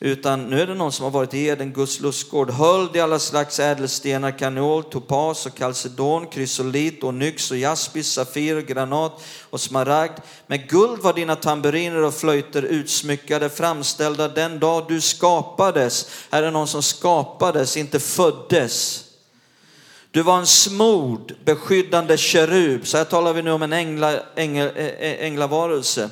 utan 0.00 0.50
nu 0.50 0.60
är 0.60 0.66
det 0.66 0.74
någon 0.74 0.92
som 0.92 1.04
har 1.04 1.10
varit 1.10 1.34
i 1.34 1.46
Eden, 1.46 1.72
Guds 1.72 2.00
lustgård, 2.00 2.50
höljd 2.50 2.96
i 2.96 3.00
alla 3.00 3.18
slags 3.18 3.60
ädelstenar, 3.60 4.38
kanol, 4.38 4.84
topas 4.84 5.46
och 5.46 5.54
kalcedon, 5.54 6.26
krysolit, 6.26 7.04
onyx 7.04 7.50
och 7.50 7.56
jaspis, 7.56 8.12
safir, 8.12 8.60
granat 8.60 9.24
och 9.50 9.60
smaragd. 9.60 10.18
Med 10.46 10.68
guld 10.68 11.02
var 11.02 11.12
dina 11.12 11.36
tamburiner 11.36 12.02
och 12.02 12.14
flöjter 12.14 12.62
utsmyckade, 12.62 13.50
framställda 13.50 14.28
den 14.28 14.58
dag 14.58 14.84
du 14.88 15.00
skapades. 15.00 16.08
Här 16.30 16.42
är 16.42 16.50
någon 16.50 16.68
som 16.68 16.82
skapades, 16.82 17.76
inte 17.76 18.00
föddes. 18.00 19.04
Du 20.10 20.22
var 20.22 20.38
en 20.38 20.46
smord, 20.46 21.34
beskyddande 21.44 22.16
kerub. 22.16 22.86
Så 22.86 22.96
här 22.96 23.04
talar 23.04 23.32
vi 23.32 23.42
nu 23.42 23.50
om 23.50 23.62
en 23.62 23.72
ängla, 23.72 24.20
ängel, 24.34 24.70
änglavarelse. 25.00 26.10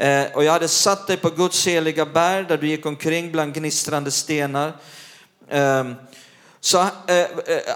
Eh, 0.00 0.26
och 0.34 0.44
jag 0.44 0.52
hade 0.52 0.68
satt 0.68 1.06
dig 1.06 1.16
på 1.16 1.30
Guds 1.30 1.66
heliga 1.66 2.06
berg 2.06 2.44
där 2.44 2.56
du 2.56 2.68
gick 2.68 2.86
omkring 2.86 3.32
bland 3.32 3.54
gnistrande 3.54 4.10
stenar. 4.10 4.72
Ehm, 5.50 5.94
så 6.60 6.78
eh, 6.78 7.16
eh, 7.16 7.26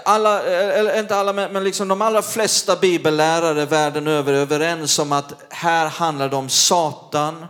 alla, 0.05 0.43
eller 0.43 0.99
inte 0.99 1.15
alla, 1.15 1.33
men 1.33 1.63
liksom 1.63 1.87
de 1.87 2.01
allra 2.01 2.21
flesta 2.21 2.75
bibellärare 2.75 3.65
världen 3.65 4.07
över 4.07 4.33
är 4.33 4.37
överens 4.37 4.99
om 4.99 5.11
att 5.11 5.33
här 5.49 5.87
handlar 5.87 6.29
det 6.29 6.35
om 6.35 6.49
Satan 6.49 7.45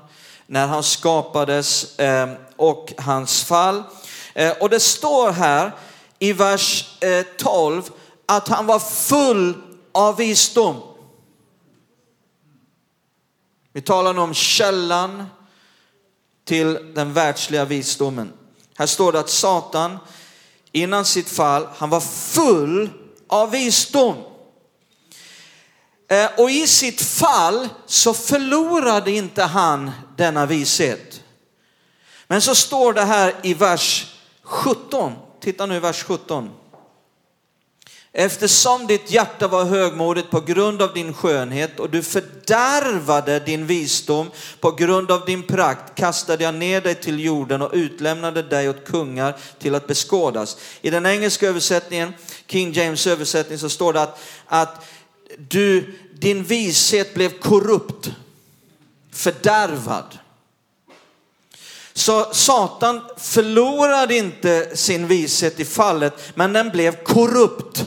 när 0.47 0.67
han 0.67 0.83
skapades 0.83 1.99
ehm, 1.99 2.29
och 2.55 2.93
hans 2.97 3.43
fall. 3.43 3.83
Och 4.59 4.69
det 4.69 4.79
står 4.79 5.31
här 5.31 5.71
i 6.19 6.33
vers 6.33 6.97
12 7.37 7.81
att 8.25 8.47
han 8.47 8.65
var 8.65 8.79
full 8.79 9.53
av 9.91 10.17
visdom. 10.17 10.94
Vi 13.75 13.81
talar 13.81 14.13
nu 14.13 14.21
om 14.21 14.33
källan 14.33 15.25
till 16.45 16.93
den 16.95 17.13
världsliga 17.13 17.65
visdomen. 17.65 18.33
Här 18.77 18.85
står 18.85 19.11
det 19.11 19.19
att 19.19 19.29
Satan 19.29 19.97
innan 20.71 21.05
sitt 21.05 21.29
fall, 21.29 21.67
han 21.75 21.89
var 21.89 21.99
full 21.99 22.89
av 23.27 23.51
visdom. 23.51 24.15
Eh, 26.07 26.29
och 26.37 26.51
i 26.51 26.67
sitt 26.67 27.01
fall 27.01 27.69
så 27.85 28.13
förlorade 28.13 29.11
inte 29.11 29.43
han 29.43 29.91
denna 30.17 30.45
vishet. 30.45 31.21
Men 32.27 32.41
så 32.41 32.55
står 32.55 32.93
det 32.93 33.05
här 33.05 33.35
i 33.43 33.53
vers 33.53 34.15
17. 34.43 35.13
Titta 35.39 35.65
nu 35.65 35.75
i 35.75 35.79
vers 35.79 36.03
17. 36.03 36.49
Eftersom 38.17 38.87
ditt 38.87 39.11
hjärta 39.11 39.47
var 39.47 39.65
högmodigt 39.65 40.29
på 40.29 40.41
grund 40.41 40.81
av 40.81 40.93
din 40.93 41.13
skönhet 41.13 41.79
och 41.79 41.89
du 41.89 42.03
fördärvade 42.03 43.39
din 43.39 43.67
visdom 43.67 44.31
på 44.59 44.71
grund 44.71 45.11
av 45.11 45.25
din 45.25 45.43
prakt 45.43 45.95
kastade 45.95 46.43
jag 46.43 46.55
ner 46.55 46.81
dig 46.81 46.95
till 46.95 47.19
jorden 47.19 47.61
och 47.61 47.71
utlämnade 47.73 48.41
dig 48.43 48.69
åt 48.69 48.85
kungar 48.85 49.37
till 49.59 49.75
att 49.75 49.87
beskådas. 49.87 50.57
I 50.81 50.89
den 50.89 51.05
engelska 51.05 51.47
översättningen, 51.47 52.13
King 52.47 52.71
James 52.71 53.07
översättning, 53.07 53.59
så 53.59 53.69
står 53.69 53.93
det 53.93 54.01
att, 54.01 54.19
att 54.45 54.85
du, 55.37 55.93
din 56.13 56.43
vishet 56.43 57.13
blev 57.13 57.39
korrupt, 57.39 58.11
fördärvad. 59.11 60.17
Så 61.93 62.33
Satan 62.33 63.01
förlorade 63.17 64.15
inte 64.15 64.77
sin 64.77 65.07
vishet 65.07 65.59
i 65.59 65.65
fallet, 65.65 66.13
men 66.35 66.53
den 66.53 66.69
blev 66.69 67.03
korrupt. 67.03 67.85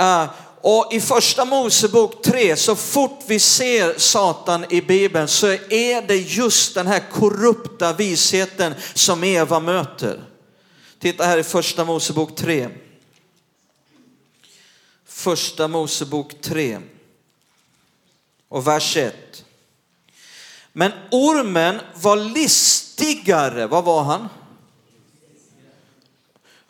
Uh, 0.00 0.30
och 0.64 0.92
i 0.92 1.00
första 1.00 1.44
Mosebok 1.44 2.22
3, 2.22 2.56
så 2.56 2.76
fort 2.76 3.20
vi 3.26 3.38
ser 3.38 3.98
Satan 3.98 4.64
i 4.70 4.82
Bibeln 4.82 5.28
så 5.28 5.46
är 5.52 6.06
det 6.06 6.16
just 6.16 6.74
den 6.74 6.86
här 6.86 7.10
korrupta 7.10 7.92
visheten 7.92 8.74
som 8.94 9.24
Eva 9.24 9.60
möter. 9.60 10.24
Titta 10.98 11.24
här 11.24 11.38
i 11.38 11.42
första 11.42 11.84
Mosebok 11.84 12.36
3. 12.36 12.68
Första 15.06 15.68
Mosebok 15.68 16.40
3 16.40 16.80
och 18.48 18.66
vers 18.66 18.96
1. 18.96 19.44
Men 20.72 20.92
ormen 21.10 21.80
var 21.94 22.16
listigare, 22.16 23.66
vad 23.66 23.84
var 23.84 24.02
han? 24.02 24.28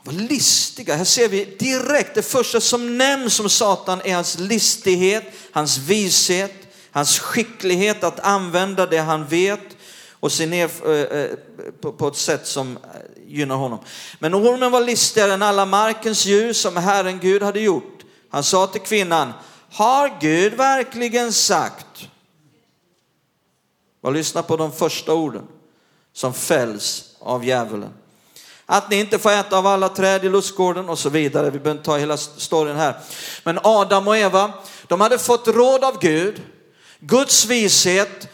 Vad 0.04 0.14
listiga. 0.14 0.96
Här 0.96 1.04
ser 1.04 1.28
vi 1.28 1.44
direkt, 1.44 2.14
det 2.14 2.22
första 2.22 2.60
som 2.60 2.98
nämns 2.98 3.40
om 3.40 3.48
Satan 3.48 4.00
är 4.04 4.14
hans 4.14 4.38
listighet, 4.38 5.24
hans 5.52 5.78
vishet, 5.78 6.54
hans 6.90 7.18
skicklighet 7.18 8.04
att 8.04 8.20
använda 8.20 8.86
det 8.86 8.98
han 8.98 9.26
vet 9.26 9.76
och 10.10 10.32
se 10.32 10.46
ner 10.46 10.70
eh, 10.86 11.20
eh, 11.20 11.92
på 11.92 12.08
ett 12.08 12.16
sätt 12.16 12.46
som 12.46 12.76
eh, 12.76 12.82
gynnar 13.26 13.56
honom. 13.56 13.78
Men 14.18 14.34
ormen 14.34 14.72
var 14.72 14.80
listigare 14.80 15.32
än 15.32 15.42
alla 15.42 15.66
markens 15.66 16.26
djur 16.26 16.52
som 16.52 16.76
Herren 16.76 17.18
Gud 17.18 17.42
hade 17.42 17.60
gjort. 17.60 17.98
Han 18.30 18.44
sa 18.44 18.66
till 18.66 18.80
kvinnan, 18.80 19.32
har 19.70 20.20
Gud 20.20 20.54
verkligen 20.54 21.32
sagt? 21.32 22.08
Och 24.00 24.12
lyssna 24.12 24.42
på 24.42 24.56
de 24.56 24.72
första 24.72 25.14
orden 25.14 25.46
som 26.12 26.34
fälls 26.34 27.16
av 27.18 27.44
djävulen 27.44 27.92
att 28.66 28.90
ni 28.90 28.96
inte 28.96 29.18
får 29.18 29.30
äta 29.30 29.58
av 29.58 29.66
alla 29.66 29.88
träd 29.88 30.24
i 30.24 30.28
lustgården 30.28 30.88
och 30.88 30.98
så 30.98 31.08
vidare. 31.08 31.50
Vi 31.50 31.58
behöver 31.58 31.70
inte 31.70 31.84
ta 31.84 31.96
hela 31.96 32.16
storyn 32.16 32.76
här. 32.76 32.96
Men 33.44 33.58
Adam 33.62 34.08
och 34.08 34.16
Eva, 34.16 34.52
de 34.86 35.00
hade 35.00 35.18
fått 35.18 35.48
råd 35.48 35.84
av 35.84 35.98
Gud, 35.98 36.42
Guds 37.00 37.44
vishet 37.44 38.28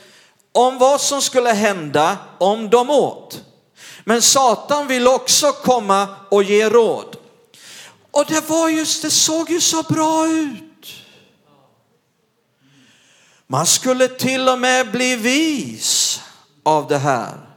om 0.52 0.78
vad 0.78 1.00
som 1.00 1.22
skulle 1.22 1.50
hända 1.50 2.16
om 2.38 2.70
de 2.70 2.90
åt. 2.90 3.40
Men 4.04 4.22
Satan 4.22 4.86
vill 4.86 5.08
också 5.08 5.52
komma 5.52 6.08
och 6.28 6.42
ge 6.42 6.68
råd. 6.68 7.16
Och 8.10 8.24
det 8.28 8.48
var 8.48 8.68
just, 8.68 9.02
det 9.02 9.10
såg 9.10 9.50
ju 9.50 9.60
så 9.60 9.82
bra 9.82 10.28
ut. 10.28 10.64
Man 13.46 13.66
skulle 13.66 14.08
till 14.08 14.48
och 14.48 14.58
med 14.58 14.90
bli 14.90 15.16
vis 15.16 16.20
av 16.62 16.88
det 16.88 16.98
här. 16.98 17.47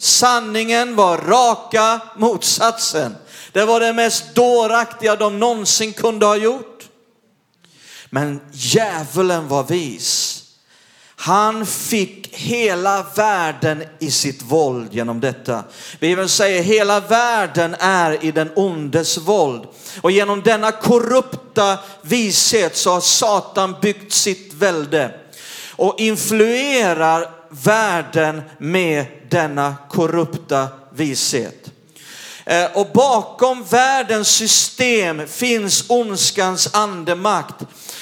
Sanningen 0.00 0.96
var 0.96 1.18
raka 1.18 2.00
motsatsen. 2.16 3.16
Det 3.52 3.64
var 3.64 3.80
det 3.80 3.92
mest 3.92 4.34
dåraktiga 4.34 5.16
de 5.16 5.38
någonsin 5.38 5.92
kunde 5.92 6.26
ha 6.26 6.36
gjort. 6.36 6.88
Men 8.10 8.40
djävulen 8.52 9.48
var 9.48 9.64
vis. 9.64 10.34
Han 11.20 11.66
fick 11.66 12.28
hela 12.34 13.06
världen 13.16 13.84
i 13.98 14.10
sitt 14.10 14.42
våld 14.42 14.94
genom 14.94 15.20
detta. 15.20 15.64
Bibeln 16.00 16.28
säger 16.28 16.62
hela 16.62 17.00
världen 17.00 17.76
är 17.78 18.24
i 18.24 18.32
den 18.32 18.50
ondes 18.56 19.18
våld. 19.18 19.64
Och 20.00 20.10
genom 20.10 20.42
denna 20.42 20.72
korrupta 20.72 21.78
vishet 22.02 22.76
så 22.76 22.90
har 22.90 23.00
Satan 23.00 23.76
byggt 23.82 24.12
sitt 24.12 24.54
välde 24.54 25.10
och 25.70 25.94
influerar 26.00 27.30
världen 27.50 28.42
med 28.58 29.06
denna 29.30 29.76
korrupta 29.90 30.68
vishet. 30.90 31.70
Eh, 32.48 32.70
och 32.74 32.86
bakom 32.94 33.64
världens 33.64 34.28
system 34.28 35.28
finns 35.28 35.84
ondskans 35.88 36.74
andemakt 36.74 37.54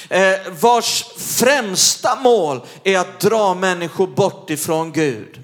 eh, 0.08 0.52
vars 0.60 1.04
främsta 1.16 2.16
mål 2.20 2.60
är 2.84 2.98
att 2.98 3.20
dra 3.20 3.54
människor 3.54 4.06
bort 4.06 4.50
ifrån 4.50 4.92
Gud. 4.92 5.42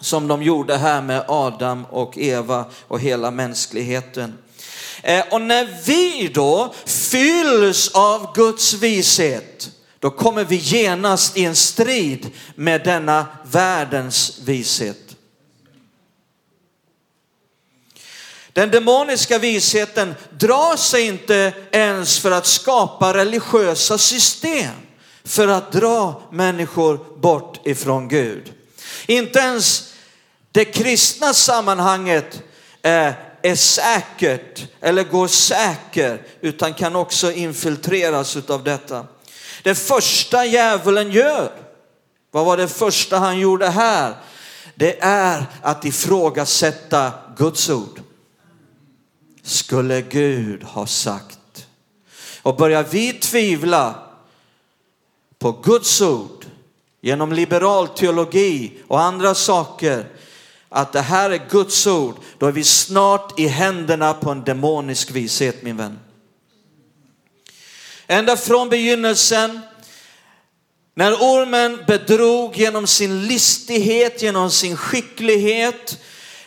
Som 0.00 0.28
de 0.28 0.42
gjorde 0.42 0.76
här 0.76 1.02
med 1.02 1.24
Adam 1.28 1.84
och 1.90 2.18
Eva 2.18 2.64
och 2.88 3.00
hela 3.00 3.30
mänskligheten. 3.30 4.38
Eh, 5.02 5.24
och 5.30 5.42
när 5.42 5.68
vi 5.86 6.30
då 6.34 6.74
fylls 6.86 7.88
av 7.94 8.34
Guds 8.34 8.74
vishet 8.74 9.70
då 10.00 10.10
kommer 10.10 10.44
vi 10.44 10.56
genast 10.56 11.36
i 11.36 11.44
en 11.44 11.56
strid 11.56 12.30
med 12.54 12.84
denna 12.84 13.26
världens 13.44 14.38
vishet. 14.44 15.16
Den 18.52 18.70
demoniska 18.70 19.38
visheten 19.38 20.14
drar 20.30 20.76
sig 20.76 21.06
inte 21.06 21.52
ens 21.70 22.18
för 22.18 22.30
att 22.30 22.46
skapa 22.46 23.14
religiösa 23.14 23.98
system 23.98 24.74
för 25.24 25.48
att 25.48 25.72
dra 25.72 26.22
människor 26.32 27.20
bort 27.20 27.66
ifrån 27.66 28.08
Gud. 28.08 28.52
Inte 29.06 29.38
ens 29.38 29.92
det 30.52 30.64
kristna 30.64 31.34
sammanhanget 31.34 32.42
eh, 32.82 33.12
är 33.42 33.54
säkert 33.54 34.66
eller 34.80 35.04
går 35.04 35.28
säker 35.28 36.22
utan 36.40 36.74
kan 36.74 36.96
också 36.96 37.32
infiltreras 37.32 38.36
av 38.36 38.64
detta. 38.64 39.06
Det 39.66 39.74
första 39.74 40.44
djävulen 40.44 41.10
gör, 41.10 41.52
vad 42.30 42.46
var 42.46 42.56
det 42.56 42.68
första 42.68 43.18
han 43.18 43.38
gjorde 43.38 43.68
här? 43.68 44.14
Det 44.74 45.00
är 45.00 45.46
att 45.62 45.84
ifrågasätta 45.84 47.12
Guds 47.36 47.70
ord. 47.70 48.00
Skulle 49.42 50.02
Gud 50.02 50.62
ha 50.62 50.86
sagt? 50.86 51.66
Och 52.42 52.56
börjar 52.56 52.86
vi 52.90 53.12
tvivla 53.12 53.94
på 55.38 55.52
Guds 55.52 56.00
ord 56.00 56.46
genom 57.00 57.32
liberal 57.32 57.88
teologi 57.88 58.72
och 58.88 59.00
andra 59.00 59.34
saker, 59.34 60.06
att 60.68 60.92
det 60.92 61.00
här 61.00 61.30
är 61.30 61.48
Guds 61.50 61.86
ord, 61.86 62.14
då 62.38 62.46
är 62.46 62.52
vi 62.52 62.64
snart 62.64 63.40
i 63.40 63.46
händerna 63.46 64.14
på 64.14 64.30
en 64.30 64.44
demonisk 64.44 65.10
vishet 65.10 65.62
min 65.62 65.76
vän. 65.76 65.98
Ända 68.06 68.36
från 68.36 68.68
begynnelsen, 68.68 69.60
när 70.94 71.12
ormen 71.12 71.78
bedrog 71.86 72.56
genom 72.56 72.86
sin 72.86 73.26
listighet, 73.26 74.22
genom 74.22 74.50
sin 74.50 74.76
skicklighet, 74.76 75.98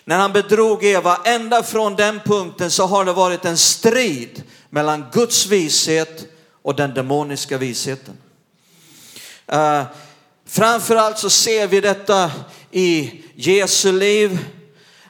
när 0.06 0.18
han 0.18 0.34
bedrog 0.34 0.86
Eva, 0.86 1.22
ända 1.26 1.64
från 1.64 1.96
den 1.96 2.20
punkten 2.26 2.72
så 2.72 2.86
har 2.86 3.06
det 3.06 3.14
varit 3.14 3.46
en 3.46 3.58
strid 3.58 4.44
mellan 4.70 5.06
Guds 5.12 5.46
vishet 5.46 6.26
och 6.62 6.76
den 6.76 6.94
demoniska 6.94 7.58
visheten. 7.58 8.18
Uh, 9.54 9.84
framförallt 10.46 11.20
så 11.20 11.30
ser 11.30 11.68
vi 11.68 11.82
detta 11.82 12.32
i 12.72 13.12
Jesu 13.36 13.92
liv, 13.92 14.40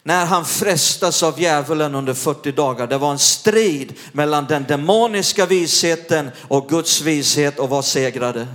när 0.03 0.25
han 0.25 0.45
frestas 0.45 1.23
av 1.23 1.41
djävulen 1.41 1.95
under 1.95 2.13
40 2.13 2.51
dagar. 2.51 2.87
Det 2.87 2.97
var 2.97 3.11
en 3.11 3.19
strid 3.19 3.93
mellan 4.11 4.45
den 4.45 4.63
demoniska 4.63 5.45
visheten 5.45 6.31
och 6.47 6.69
Guds 6.69 7.01
vishet 7.01 7.59
och 7.59 7.69
vad 7.69 7.85
segrade? 7.85 8.47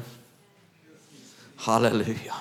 Halleluja. 1.57 2.35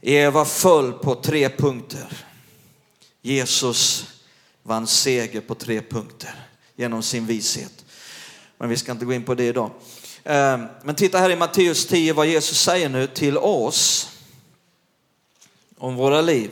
Eva 0.00 0.44
föll 0.44 0.92
på 0.92 1.14
tre 1.14 1.48
punkter. 1.48 2.24
Jesus 3.22 4.06
vann 4.62 4.86
seger 4.86 5.40
på 5.40 5.54
tre 5.54 5.82
punkter 5.82 6.34
genom 6.76 7.02
sin 7.02 7.26
vishet. 7.26 7.84
Men 8.58 8.68
vi 8.68 8.76
ska 8.76 8.92
inte 8.92 9.04
gå 9.04 9.12
in 9.12 9.24
på 9.24 9.34
det 9.34 9.44
idag. 9.44 9.70
Ehm, 10.24 10.66
men 10.82 10.94
titta 10.94 11.18
här 11.18 11.30
i 11.30 11.36
Matteus 11.36 11.86
10 11.86 12.12
vad 12.12 12.26
Jesus 12.26 12.60
säger 12.60 12.88
nu 12.88 13.06
till 13.06 13.38
oss 13.38 14.11
om 15.82 15.96
våra 15.96 16.20
liv. 16.20 16.50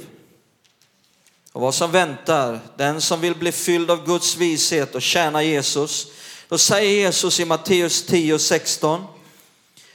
och 1.52 1.60
vad 1.60 1.74
som 1.74 1.90
väntar 1.90 2.60
den 2.76 3.00
som 3.00 3.20
vill 3.20 3.34
bli 3.34 3.52
fylld 3.52 3.90
av 3.90 4.06
Guds 4.06 4.36
vishet 4.36 4.94
och 4.94 5.02
tjäna 5.02 5.42
Jesus. 5.42 6.06
Då 6.48 6.58
säger 6.58 6.90
Jesus 6.90 7.40
i 7.40 7.44
Matteus 7.44 8.06
10 8.06 8.34
och 8.34 8.40
16. 8.40 9.04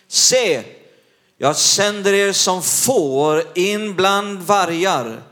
Se, 0.07 0.63
jag 1.37 1.55
sänder 1.55 2.13
er 2.13 2.33
som 2.33 2.63
får 2.63 3.57
in 3.57 3.95
bland 3.95 4.39
vargar. 4.39 5.23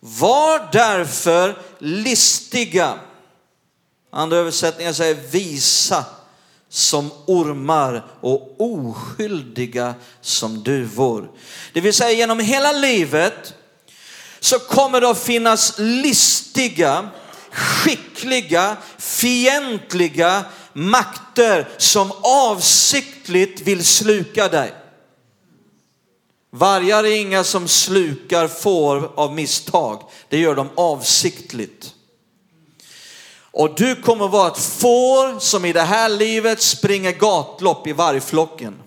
Var 0.00 0.68
därför 0.72 1.58
listiga. 1.78 2.98
Andra 4.10 4.36
översättningar 4.36 4.92
säger 4.92 5.14
visa 5.14 6.04
som 6.70 7.10
ormar 7.26 8.06
och 8.20 8.56
oskyldiga 8.58 9.94
som 10.20 10.62
duvor. 10.62 11.30
Det 11.72 11.80
vill 11.80 11.94
säga 11.94 12.12
genom 12.12 12.40
hela 12.40 12.72
livet 12.72 13.54
så 14.40 14.58
kommer 14.58 15.00
det 15.00 15.10
att 15.10 15.22
finnas 15.22 15.74
listiga, 15.78 17.08
skickliga, 17.50 18.76
fientliga 18.98 20.44
makter 20.72 21.68
som 21.78 22.12
avsiktligt 22.22 23.60
vill 23.60 23.84
sluka 23.84 24.48
dig. 24.48 24.72
Vargar 26.52 27.04
är 27.04 27.16
inga 27.16 27.44
som 27.44 27.68
slukar 27.68 28.48
får 28.48 29.12
av 29.14 29.34
misstag. 29.34 30.02
Det 30.28 30.38
gör 30.38 30.54
de 30.54 30.68
avsiktligt. 30.74 31.94
Och 33.52 33.74
du 33.74 33.96
kommer 33.96 34.28
vara 34.28 34.50
ett 34.50 34.58
får 34.58 35.40
som 35.40 35.64
i 35.64 35.72
det 35.72 35.82
här 35.82 36.08
livet 36.08 36.62
springer 36.62 37.12
gatlopp 37.12 37.86
i 37.86 37.92
vargflocken. 37.92 38.82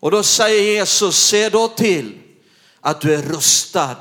Och 0.00 0.10
då 0.10 0.22
säger 0.22 0.62
Jesus, 0.62 1.16
se 1.16 1.48
då 1.48 1.68
till 1.68 2.18
att 2.80 3.00
du 3.00 3.14
är 3.14 3.22
rustad 3.22 3.96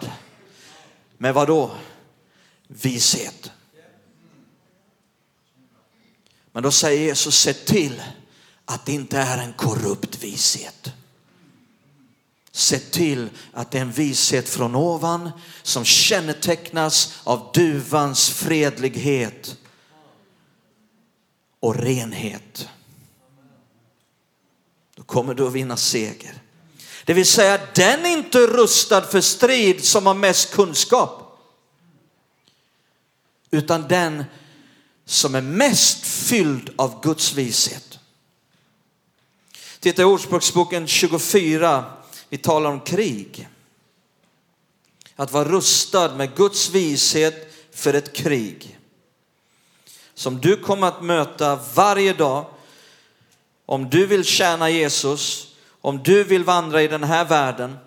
med 1.18 1.34
vad 1.34 1.48
då? 1.48 1.72
Vishet. 2.68 3.52
Men 6.52 6.64
då 6.64 6.72
säger 6.72 7.06
Jesus, 7.06 7.40
se 7.40 7.54
till 7.54 8.02
att 8.66 8.86
det 8.86 8.92
inte 8.92 9.18
är 9.18 9.38
en 9.38 9.54
korrupt 9.54 10.24
vishet. 10.24 10.92
Se 12.56 12.80
till 12.80 13.30
att 13.54 13.72
det 13.72 13.78
är 13.78 13.82
en 13.82 13.92
vishet 13.92 14.50
från 14.50 14.76
ovan 14.76 15.32
som 15.64 15.86
kännetecknas 15.86 17.20
av 17.24 17.52
duvans 17.54 18.30
fredlighet 18.30 19.58
och 21.60 21.76
renhet. 21.76 22.70
Då 24.96 25.04
kommer 25.04 25.34
du 25.34 25.48
att 25.48 25.54
vinna 25.54 25.78
seger. 25.78 26.42
Det 27.06 27.14
vill 27.14 27.26
säga, 27.26 27.60
den 27.76 28.06
är 28.06 28.10
inte 28.10 28.38
rustad 28.38 29.02
för 29.02 29.22
strid 29.22 29.84
som 29.84 30.06
har 30.06 30.14
mest 30.14 30.54
kunskap. 30.54 31.40
Utan 33.52 33.88
den 33.88 34.24
som 35.06 35.36
är 35.36 35.42
mest 35.42 36.06
fylld 36.06 36.74
av 36.76 37.04
Guds 37.04 37.34
vishet. 37.34 38.00
Titta 39.80 40.02
i 40.02 40.06
Ordspråksboken 40.06 40.88
24, 40.88 41.86
vi 42.34 42.38
talar 42.38 42.72
om 42.72 42.80
krig. 42.80 43.48
Att 45.16 45.32
vara 45.32 45.50
rustad 45.50 46.16
med 46.16 46.36
Guds 46.36 46.70
vishet 46.70 47.54
för 47.72 47.94
ett 47.94 48.16
krig. 48.16 48.80
Som 50.14 50.42
du 50.42 50.58
kommer 50.58 50.88
att 50.88 51.04
möta 51.04 51.60
varje 51.74 52.14
dag 52.14 52.46
om 53.66 53.90
du 53.90 54.06
vill 54.06 54.24
tjäna 54.24 54.70
Jesus 54.70 55.48
om 55.82 56.04
du 56.04 56.24
vill 56.24 56.44
vandra 56.44 56.82
i 56.82 56.88
den 56.88 57.04
här 57.04 57.26
världen 57.26 57.78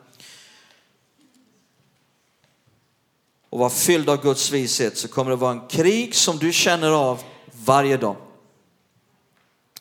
och 3.50 3.58
vara 3.58 3.70
fylld 3.70 4.10
av 4.10 4.22
Guds 4.22 4.50
vishet 4.50 4.98
så 4.98 5.08
kommer 5.08 5.30
det 5.30 5.36
vara 5.36 5.52
en 5.52 5.68
krig 5.68 6.14
som 6.14 6.38
du 6.38 6.52
känner 6.52 6.90
av 6.90 7.22
varje 7.52 7.96
dag. 7.96 8.16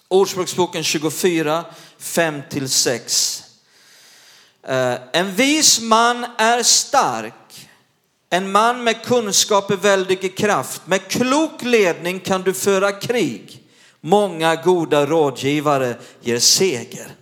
Ordspråksboken 0.08 0.84
24, 0.84 1.66
5-6. 2.00 3.45
Eh, 4.68 4.96
en 5.12 5.36
vis 5.36 5.82
man 5.82 6.26
är 6.38 6.64
stark, 6.64 7.68
en 8.30 8.52
man 8.52 8.84
med 8.84 9.04
kunskap 9.04 9.72
är 9.72 9.76
väldig 9.76 10.24
i 10.24 10.30
kraft. 10.30 10.82
Med 10.86 11.08
klok 11.08 11.64
ledning 11.64 12.20
kan 12.20 12.42
du 12.42 12.54
föra 12.54 12.92
krig. 12.92 13.62
Många 14.02 14.56
goda 14.56 15.06
rådgivare 15.06 15.96
ger 16.22 16.40
seger. 16.40 17.16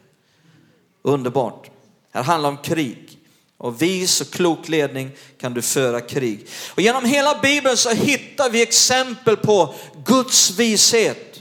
Underbart. 1.01 1.69
Här 2.11 2.23
handlar 2.23 2.49
om 2.49 2.57
krig. 2.57 3.19
Och 3.57 3.81
vis 3.81 4.21
och 4.21 4.29
klok 4.29 4.69
ledning 4.69 5.11
kan 5.39 5.53
du 5.53 5.61
föra 5.61 6.01
krig. 6.01 6.47
Och 6.69 6.81
genom 6.81 7.05
hela 7.05 7.39
Bibeln 7.39 7.77
så 7.77 7.89
hittar 7.89 8.49
vi 8.49 8.61
exempel 8.61 9.37
på 9.37 9.75
Guds 10.05 10.51
vishet 10.51 11.39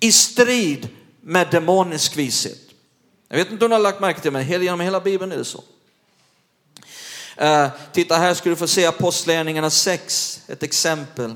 i 0.00 0.12
strid 0.12 0.88
med 1.20 1.48
demonisk 1.50 2.16
vishet. 2.16 2.67
Jag 3.28 3.36
vet 3.36 3.50
inte 3.50 3.64
om 3.64 3.70
du 3.70 3.74
har 3.74 3.82
lagt 3.82 4.00
märke 4.00 4.20
till 4.20 4.32
det, 4.32 4.38
men 4.38 4.62
genom 4.62 4.80
hela 4.80 5.00
Bibeln 5.00 5.32
är 5.32 5.36
det 5.36 5.44
så. 5.44 5.64
Eh, 7.36 7.68
titta 7.92 8.16
här 8.16 8.34
ska 8.34 8.50
du 8.50 8.56
få 8.56 8.66
se 8.66 8.86
Apostlagärningarna 8.86 9.70
6, 9.70 10.42
ett 10.48 10.62
exempel. 10.62 11.34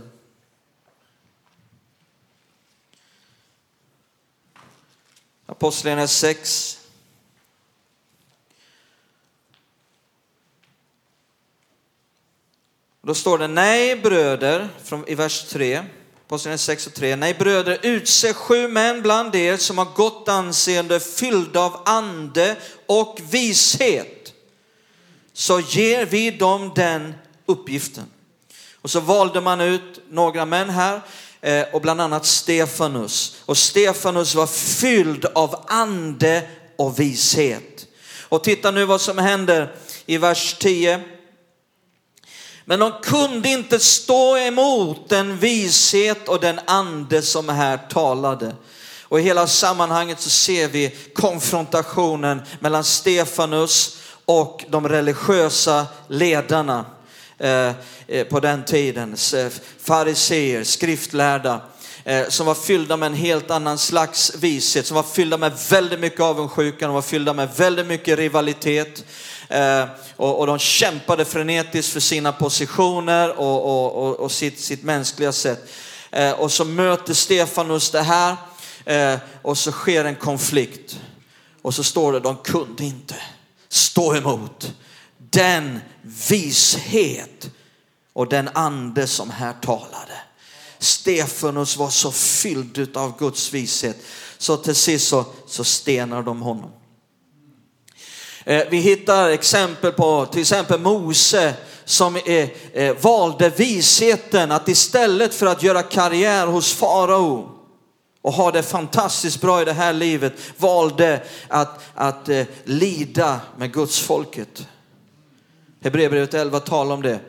Apostlagärningarna 5.46 6.08
6, 6.08 6.78
Då 13.04 13.14
står 13.14 13.38
det, 13.38 13.48
nej 13.48 13.96
bröder, 13.96 14.68
från, 14.84 15.08
i 15.08 15.14
vers 15.14 15.48
3, 15.48 15.84
Apostlagärningarna 16.32 16.58
6 16.58 16.86
och 16.86 16.94
3. 16.94 17.16
Nej 17.16 17.34
bröder, 17.34 17.78
utse 17.82 18.34
sju 18.34 18.68
män 18.68 19.02
bland 19.02 19.34
er 19.34 19.56
som 19.56 19.78
har 19.78 19.84
gott 19.94 20.28
anseende, 20.28 21.00
fyllda 21.00 21.60
av 21.60 21.82
ande 21.84 22.56
och 22.86 23.18
vishet. 23.30 24.32
Så 25.32 25.60
ger 25.60 26.06
vi 26.06 26.30
dem 26.30 26.72
den 26.74 27.14
uppgiften. 27.46 28.04
Och 28.82 28.90
så 28.90 29.00
valde 29.00 29.40
man 29.40 29.60
ut 29.60 30.00
några 30.10 30.44
män 30.44 30.70
här 30.70 31.00
eh, 31.40 31.66
och 31.72 31.80
bland 31.80 32.00
annat 32.00 32.26
Stefanus. 32.26 33.36
Och 33.46 33.58
Stefanus 33.58 34.34
var 34.34 34.46
fylld 34.46 35.24
av 35.24 35.64
ande 35.68 36.48
och 36.76 37.00
vishet. 37.00 37.86
Och 38.20 38.44
titta 38.44 38.70
nu 38.70 38.84
vad 38.84 39.00
som 39.00 39.18
händer 39.18 39.74
i 40.06 40.18
vers 40.18 40.56
10. 40.60 41.02
Men 42.64 42.78
de 42.78 42.92
kunde 43.02 43.48
inte 43.48 43.78
stå 43.78 44.36
emot 44.36 45.08
den 45.08 45.38
vishet 45.38 46.28
och 46.28 46.40
den 46.40 46.60
ande 46.64 47.22
som 47.22 47.48
här 47.48 47.76
talade. 47.76 48.54
Och 49.02 49.20
i 49.20 49.22
hela 49.22 49.46
sammanhanget 49.46 50.20
så 50.20 50.30
ser 50.30 50.68
vi 50.68 50.96
konfrontationen 51.14 52.42
mellan 52.60 52.84
Stefanus 52.84 53.98
och 54.24 54.64
de 54.68 54.88
religiösa 54.88 55.86
ledarna 56.08 56.84
eh, 57.38 57.72
eh, 58.06 58.26
på 58.26 58.40
den 58.40 58.64
tiden. 58.64 59.16
Eh, 59.34 59.46
fariseer, 59.82 60.64
skriftlärda 60.64 61.60
som 62.28 62.46
var 62.46 62.54
fyllda 62.54 62.96
med 62.96 63.06
en 63.06 63.14
helt 63.14 63.50
annan 63.50 63.78
slags 63.78 64.34
vishet, 64.34 64.86
som 64.86 64.94
var 64.94 65.02
fyllda 65.02 65.36
med 65.36 65.52
väldigt 65.70 66.00
mycket 66.00 66.20
avundsjuka, 66.20 66.86
de 66.86 66.94
var 66.94 67.02
fyllda 67.02 67.32
med 67.32 67.48
väldigt 67.56 67.86
mycket 67.86 68.18
rivalitet. 68.18 69.04
Eh, 69.52 69.84
och, 70.16 70.38
och 70.38 70.46
de 70.46 70.58
kämpade 70.58 71.24
frenetiskt 71.24 71.92
för 71.92 72.00
sina 72.00 72.32
positioner 72.32 73.38
och, 73.38 73.64
och, 73.64 74.06
och, 74.06 74.20
och 74.20 74.32
sitt, 74.32 74.60
sitt 74.60 74.82
mänskliga 74.82 75.32
sätt. 75.32 75.70
Eh, 76.10 76.32
och 76.32 76.52
så 76.52 76.64
möter 76.64 77.14
Stefanus 77.14 77.90
det 77.90 78.02
här 78.02 78.36
eh, 78.84 79.18
och 79.42 79.58
så 79.58 79.72
sker 79.72 80.04
en 80.04 80.16
konflikt. 80.16 81.00
Och 81.62 81.74
så 81.74 81.84
står 81.84 82.12
det, 82.12 82.20
de 82.20 82.36
kunde 82.36 82.84
inte 82.84 83.14
stå 83.68 84.16
emot 84.16 84.72
den 85.18 85.80
vishet 86.02 87.50
och 88.12 88.28
den 88.28 88.48
ande 88.54 89.06
som 89.06 89.30
här 89.30 89.52
talade. 89.52 90.20
Stefanus 90.78 91.76
var 91.76 91.90
så 91.90 92.12
fylld 92.12 92.96
av 92.96 93.18
Guds 93.18 93.52
vishet 93.52 93.96
så 94.38 94.56
till 94.56 94.74
sist 94.74 95.08
så, 95.08 95.24
så 95.46 95.64
stenar 95.64 96.22
de 96.22 96.42
honom. 96.42 96.70
Eh, 98.44 98.62
vi 98.70 98.76
hittar 98.76 99.30
exempel 99.30 99.92
på 99.92 100.26
till 100.26 100.40
exempel 100.40 100.80
Mose 100.80 101.54
som 101.84 102.16
eh, 102.16 102.96
valde 103.00 103.48
visheten 103.48 104.52
att 104.52 104.68
istället 104.68 105.34
för 105.34 105.46
att 105.46 105.62
göra 105.62 105.82
karriär 105.82 106.46
hos 106.46 106.72
farao 106.72 107.48
och 108.22 108.32
ha 108.32 108.50
det 108.50 108.62
fantastiskt 108.62 109.40
bra 109.40 109.62
i 109.62 109.64
det 109.64 109.72
här 109.72 109.92
livet 109.92 110.32
valde 110.56 111.22
att, 111.48 111.80
att 111.94 112.28
eh, 112.28 112.46
lida 112.64 113.40
med 113.56 113.72
Guds 113.72 114.00
folket. 114.00 114.66
Hebreerbrevet 115.82 116.34
11 116.34 116.60
talar 116.60 116.94
om 116.94 117.02
det. 117.02 117.20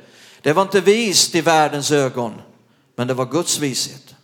Det 0.42 0.54
var 0.54 0.62
inte 0.62 0.82
vist 0.82 1.36
i 1.36 1.42
världens 1.42 1.92
ögon, 1.92 2.34
men 2.96 3.08
det 3.08 3.14
var 3.14 3.26
Guds 3.26 3.60
vishet. 3.60 4.16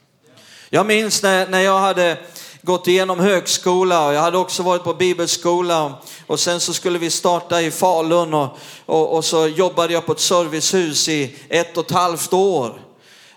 Jag 0.70 0.86
minns 0.86 1.24
när, 1.24 1.48
när 1.48 1.60
jag 1.60 1.80
hade 1.80 2.18
gått 2.62 2.88
igenom 2.88 3.20
högskola. 3.20 4.08
Och 4.08 4.14
jag 4.14 4.22
hade 4.22 4.38
också 4.38 4.64
varit 4.64 4.84
på 4.84 4.94
bibelskola. 4.94 5.94
Och 6.28 6.40
sen 6.40 6.60
så 6.60 6.74
skulle 6.74 7.00
vi 7.00 7.10
starta 7.10 7.62
i 7.62 7.72
Falun 7.72 8.34
och, 8.34 8.58
och, 8.86 9.16
och 9.16 9.26
så 9.26 9.48
jobbade 9.48 9.94
jag 9.94 10.06
på 10.06 10.12
ett 10.12 10.20
servicehus 10.20 11.10
i 11.10 11.36
ett 11.50 11.78
och 11.78 11.86
ett 11.86 11.92
halvt 11.92 12.34
år 12.34 12.82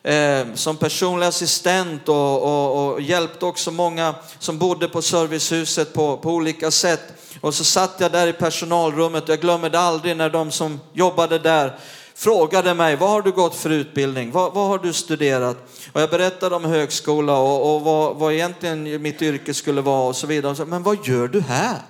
eh, 0.02 0.46
som 0.54 0.76
personlig 0.76 1.26
assistent 1.26 2.08
och, 2.08 2.42
och, 2.42 2.92
och, 2.92 3.00
hjälpte 3.00 3.46
också 3.46 3.70
många 3.70 4.14
som 4.38 4.58
bodde 4.58 4.88
på 4.88 5.02
servicehuset 5.02 5.94
på, 5.94 6.16
på 6.16 6.30
olika 6.30 6.70
sätt. 6.70 7.02
Och 7.40 7.54
så 7.54 7.64
satt 7.64 7.94
jag 7.98 8.12
där 8.12 8.26
i 8.26 8.32
personalrummet. 8.32 9.22
Och 9.22 9.28
jag 9.28 9.40
glömmer 9.40 9.70
det 9.70 9.80
aldrig 9.80 10.16
när 10.16 10.30
de 10.30 10.50
som 10.50 10.80
jobbade 10.92 11.38
där 11.38 11.78
frågade 12.14 12.74
mig, 12.74 12.96
vad 12.96 13.10
har 13.10 13.22
du 13.22 13.32
gått 13.32 13.54
för 13.54 13.70
utbildning? 13.70 14.30
Vad, 14.30 14.54
vad 14.54 14.68
har 14.68 14.78
du 14.78 14.92
studerat? 14.92 15.56
Och 15.92 16.00
jag 16.00 16.10
berättade 16.10 16.56
om 16.56 16.64
högskola 16.64 17.36
och, 17.36 17.74
och 17.74 17.82
vad, 17.82 18.16
vad 18.16 18.32
egentligen 18.32 19.02
mitt 19.02 19.22
yrke 19.22 19.54
skulle 19.54 19.80
vara 19.80 20.08
och 20.08 20.16
så 20.16 20.26
vidare. 20.26 20.56
Så, 20.56 20.64
Men 20.64 20.82
vad 20.82 21.06
gör 21.06 21.28
du 21.28 21.40
här? 21.40 21.82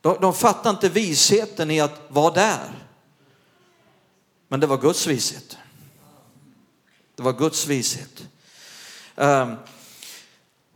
De, 0.00 0.16
de 0.20 0.34
fattar 0.34 0.70
inte 0.70 0.88
visheten 0.88 1.70
i 1.70 1.80
att 1.80 2.00
vara 2.08 2.34
där. 2.34 2.86
Men 4.48 4.60
det 4.60 4.66
var 4.66 4.78
Guds 4.78 5.06
vishet. 5.06 5.56
Det 7.16 7.22
var 7.22 7.32
Guds 7.32 7.66
vishet. 7.66 8.26
Um, 9.14 9.56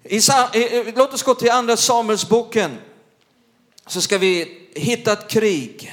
i, 0.02 0.20
låt 0.96 1.14
oss 1.14 1.22
gå 1.22 1.34
till 1.34 1.50
andra 1.50 1.76
Samuelsboken. 1.76 2.78
Så 3.86 4.00
ska 4.00 4.18
vi 4.18 4.60
hitta 4.74 5.12
ett 5.12 5.28
krig 5.28 5.92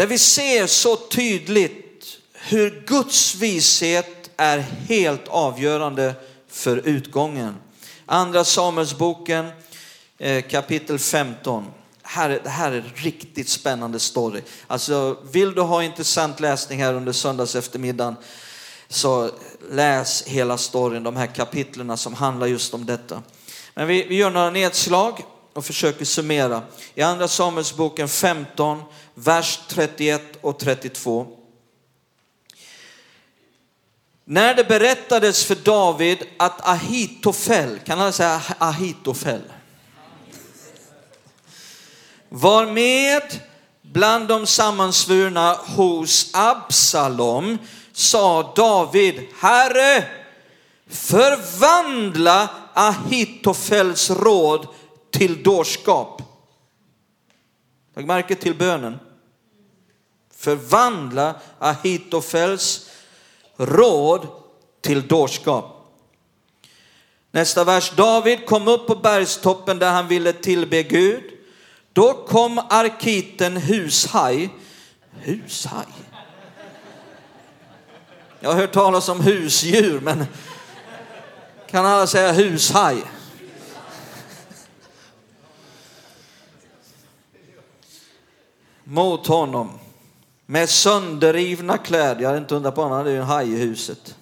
där 0.00 0.06
vi 0.06 0.18
ser 0.18 0.66
så 0.66 0.96
tydligt 0.96 2.18
hur 2.32 2.84
Guds 2.86 3.34
vishet 3.34 4.30
är 4.36 4.58
helt 4.88 5.28
avgörande 5.28 6.14
för 6.48 6.76
utgången. 6.76 7.56
Andra 8.06 8.44
Samuelsboken 8.44 9.48
eh, 10.18 10.42
kapitel 10.42 10.98
15 10.98 11.66
här, 12.02 12.40
det 12.44 12.50
här 12.50 12.72
är 12.72 12.76
en 12.76 12.92
riktigt 12.94 13.48
spännande 13.48 13.98
story. 13.98 14.40
Alltså, 14.66 15.16
vill 15.32 15.54
du 15.54 15.60
ha 15.60 15.82
intressant 15.82 16.40
läsning 16.40 16.82
här 16.82 16.94
under 16.94 17.12
söndags 17.12 17.54
eftermiddagen 17.54 18.16
så 18.88 19.30
läs 19.70 20.22
hela 20.22 20.58
storyn, 20.58 21.02
de 21.02 21.16
här 21.16 21.26
kapitlerna 21.34 21.96
som 21.96 22.14
handlar 22.14 22.46
just 22.46 22.74
om 22.74 22.86
detta. 22.86 23.22
Men 23.74 23.86
vi, 23.86 24.06
vi 24.06 24.16
gör 24.16 24.30
några 24.30 24.50
nedslag 24.50 25.24
och 25.52 25.64
försöker 25.64 26.04
summera. 26.04 26.62
I 26.94 27.02
andra 27.02 27.28
Samuelsboken 27.28 28.08
15, 28.08 28.82
vers 29.24 29.60
31 29.68 30.22
och 30.40 30.58
32. 30.58 31.26
När 34.24 34.54
det 34.54 34.64
berättades 34.64 35.44
för 35.44 35.54
David 35.54 36.18
att 36.36 36.68
Ahitofel, 36.68 37.78
kan 37.78 38.00
alla 38.00 38.12
säga 38.12 38.42
Ahitofel? 38.58 39.42
var 42.30 42.66
med 42.66 43.22
bland 43.82 44.28
de 44.28 44.46
sammansvurna 44.46 45.52
hos 45.52 46.30
Absalom 46.34 47.58
sa 47.92 48.52
David, 48.56 49.26
Herre, 49.38 50.04
förvandla 50.88 52.48
Ahitofels 52.74 54.10
råd 54.10 54.66
till 55.10 55.42
dårskap. 55.42 56.22
Lägg 57.96 58.06
märke 58.06 58.34
till 58.34 58.54
bönen. 58.54 58.98
Förvandla 60.40 61.34
Ahitofels 61.58 62.90
råd 63.56 64.26
till 64.80 65.08
dårskap. 65.08 65.94
Nästa 67.30 67.64
vers. 67.64 67.92
David 67.96 68.46
kom 68.46 68.68
upp 68.68 68.86
på 68.86 68.94
bergstoppen 68.94 69.78
där 69.78 69.90
han 69.92 70.08
ville 70.08 70.32
tillbe 70.32 70.82
Gud. 70.82 71.22
Då 71.92 72.12
kom 72.12 72.58
arkiten 72.58 73.56
Hushaj. 73.56 74.50
Hushaj? 75.10 75.86
Jag 78.40 78.50
har 78.50 78.60
hört 78.60 78.72
talas 78.72 79.08
om 79.08 79.20
husdjur, 79.20 80.00
men 80.00 80.26
kan 81.70 81.86
alla 81.86 82.06
säga 82.06 82.32
hushaj? 82.32 83.02
Mot 88.84 89.26
honom 89.26 89.78
med 90.50 90.68
sönderrivna 90.68 91.78
kläder. 91.78 92.22
Jag 92.22 92.28
hade 92.28 92.38
inte 92.38 92.54
undrat 92.54 92.74
på 92.74 92.80
honom, 92.80 92.96
han 92.96 93.00
hade 93.06 93.10
ju 93.10 93.20
en 93.20 93.26
haj 93.26 93.52
i 93.52 93.56
huset. 93.56 94.14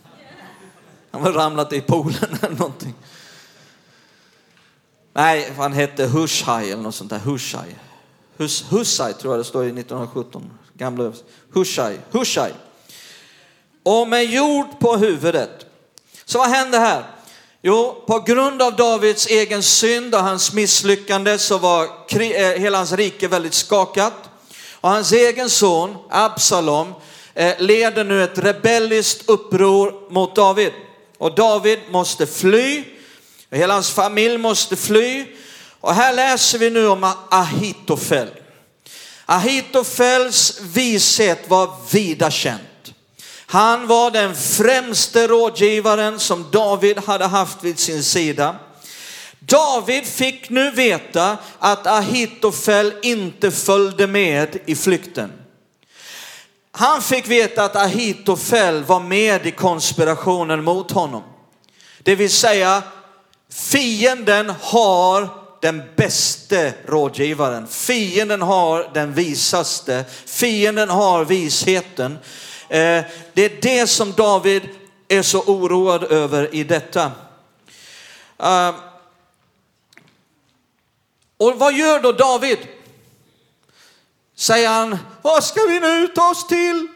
Han 1.11 1.23
hade 1.23 1.39
ramlat 1.39 1.73
i 1.73 1.81
poolen 1.81 2.39
eller 2.43 2.57
någonting. 2.57 2.95
Nej, 5.13 5.53
han 5.57 5.73
hette 5.73 6.07
Hushaj 6.07 6.73
eller 6.73 6.83
något 6.83 6.95
sånt 6.95 7.11
där. 7.11 7.19
Hushaj? 7.19 7.79
Hus, 8.37 8.65
Hushaj 8.71 9.15
tror 9.15 9.33
jag 9.33 9.41
det 9.41 9.45
står 9.45 9.65
i 9.65 9.67
1917. 9.67 10.51
Gamla 10.75 11.13
hushaj. 12.13 12.55
Och 13.83 14.09
med 14.09 14.25
jord 14.25 14.79
på 14.79 14.97
huvudet. 14.97 15.67
Så 16.25 16.39
vad 16.39 16.49
hände 16.49 16.79
här? 16.79 17.05
Jo, 17.63 18.05
på 18.07 18.21
grund 18.21 18.63
av 18.63 18.77
Davids 18.77 19.27
egen 19.27 19.63
synd 19.63 20.15
och 20.15 20.21
hans 20.21 20.53
misslyckande 20.53 21.39
så 21.39 21.59
var 21.59 21.85
eh, 21.85 22.61
hela 22.61 22.79
hans 22.79 22.93
rike 22.93 23.29
väldigt 23.29 23.55
skakat. 23.55 24.28
Och 24.81 24.91
hans 24.91 25.13
egen 25.13 25.51
son 25.51 25.97
Absalom 26.11 26.95
eh, 27.35 27.55
leder 27.59 28.05
nu 28.05 28.25
ett 28.25 28.39
rebelliskt 28.39 29.29
uppror 29.29 30.13
mot 30.13 30.37
David. 30.37 30.73
Och 31.19 31.35
David 31.35 31.79
måste 31.91 32.27
fly 32.27 32.85
Hela 33.51 33.75
hans 33.75 33.91
familj 33.91 34.39
måste 34.39 34.77
fly. 34.77 35.27
Och 35.81 35.95
här 35.95 36.13
läser 36.13 36.59
vi 36.59 36.71
nu 36.71 36.89
om 36.89 37.13
Ahitofel. 37.31 38.29
Ahitofels 39.27 40.61
vishet 40.61 41.51
var 41.51 41.71
vida 41.93 42.31
känt. 42.31 42.61
Han 43.47 43.87
var 43.87 44.11
den 44.11 44.37
främste 44.37 45.27
rådgivaren 45.27 46.21
som 46.21 46.47
David 46.51 46.99
hade 46.99 47.25
haft 47.25 47.65
vid 47.65 47.79
sin 47.79 48.03
sida. 48.03 48.57
David 49.49 50.05
fick 50.05 50.51
nu 50.51 50.71
veta 50.71 51.39
att 51.59 51.87
Ahitofel 51.87 52.95
inte 53.03 53.51
följde 53.51 54.07
med 54.07 54.59
i 54.67 54.77
flykten. 54.77 55.33
Han 56.73 57.03
fick 57.03 57.29
veta 57.29 57.65
att 57.65 57.77
Ahitofel 57.77 58.85
var 58.85 59.01
med 59.01 59.47
i 59.47 59.51
konspirationen 59.51 60.65
mot 60.65 60.91
honom. 60.91 61.23
Det 62.03 62.15
vill 62.15 62.31
säga 62.31 62.83
Fienden 63.51 64.53
har 64.61 65.29
den 65.61 65.83
bäste 65.97 66.75
rådgivaren. 66.87 67.67
Fienden 67.67 68.43
har 68.43 68.91
den 68.95 69.15
visaste. 69.15 70.05
Fienden 70.27 70.89
har 70.89 71.25
visheten. 71.25 72.13
Eh, 72.69 73.05
det 73.35 73.45
är 73.45 73.63
det 73.63 73.87
som 73.87 74.13
David 74.13 74.63
är 75.09 75.23
så 75.23 75.41
oroad 75.41 76.05
över 76.05 76.55
i 76.55 76.65
detta. 76.65 77.13
Eh, 78.39 78.75
och 81.39 81.59
vad 81.59 81.75
gör 81.75 82.01
då 82.01 82.13
David? 82.13 82.59
Säger 84.37 84.69
han, 84.69 84.99
vad 85.23 85.45
ska 85.45 85.61
vi 85.69 85.81
nu 85.81 86.09
ta 86.09 86.31
oss 86.31 86.47
till? 86.47 86.89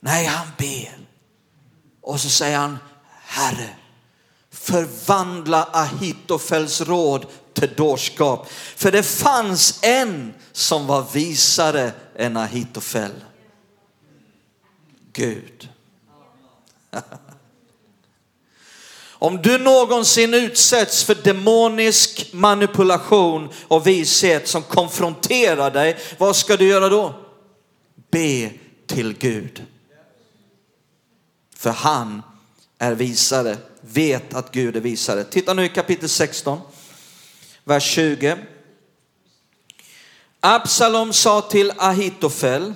Nej, 0.00 0.26
han 0.26 0.46
ber. 0.58 0.98
Och 2.00 2.20
så 2.20 2.28
säger 2.28 2.58
han, 2.58 2.78
Herre, 3.24 3.68
förvandla 4.50 5.68
Ahitofels 5.72 6.80
råd 6.80 7.26
till 7.52 7.74
dårskap. 7.74 8.50
För 8.50 8.92
det 8.92 9.02
fanns 9.02 9.78
en 9.82 10.34
som 10.52 10.86
var 10.86 11.06
visare 11.12 11.92
än 12.16 12.36
Ahitofel. 12.36 13.24
Gud. 15.12 15.68
Om 19.22 19.42
du 19.42 19.58
någonsin 19.58 20.34
utsätts 20.34 21.04
för 21.04 21.14
demonisk 21.14 22.32
manipulation 22.32 23.48
och 23.68 23.86
vishet 23.86 24.48
som 24.48 24.62
konfronterar 24.62 25.70
dig, 25.70 25.98
vad 26.18 26.36
ska 26.36 26.56
du 26.56 26.68
göra 26.68 26.88
då? 26.88 27.14
Be 28.10 28.50
till 28.86 29.18
Gud. 29.18 29.64
För 31.56 31.70
han 31.70 32.22
är 32.78 32.94
visare 32.94 33.56
vet 33.80 34.34
att 34.34 34.52
Gud 34.52 34.76
är 34.76 34.80
visare. 34.80 35.24
Titta 35.24 35.54
nu 35.54 35.64
i 35.64 35.68
kapitel 35.68 36.08
16, 36.08 36.60
vers 37.64 37.84
20. 37.84 38.36
Absalom 40.40 41.12
sa 41.12 41.40
till 41.40 41.72
Ahitofel, 41.76 42.74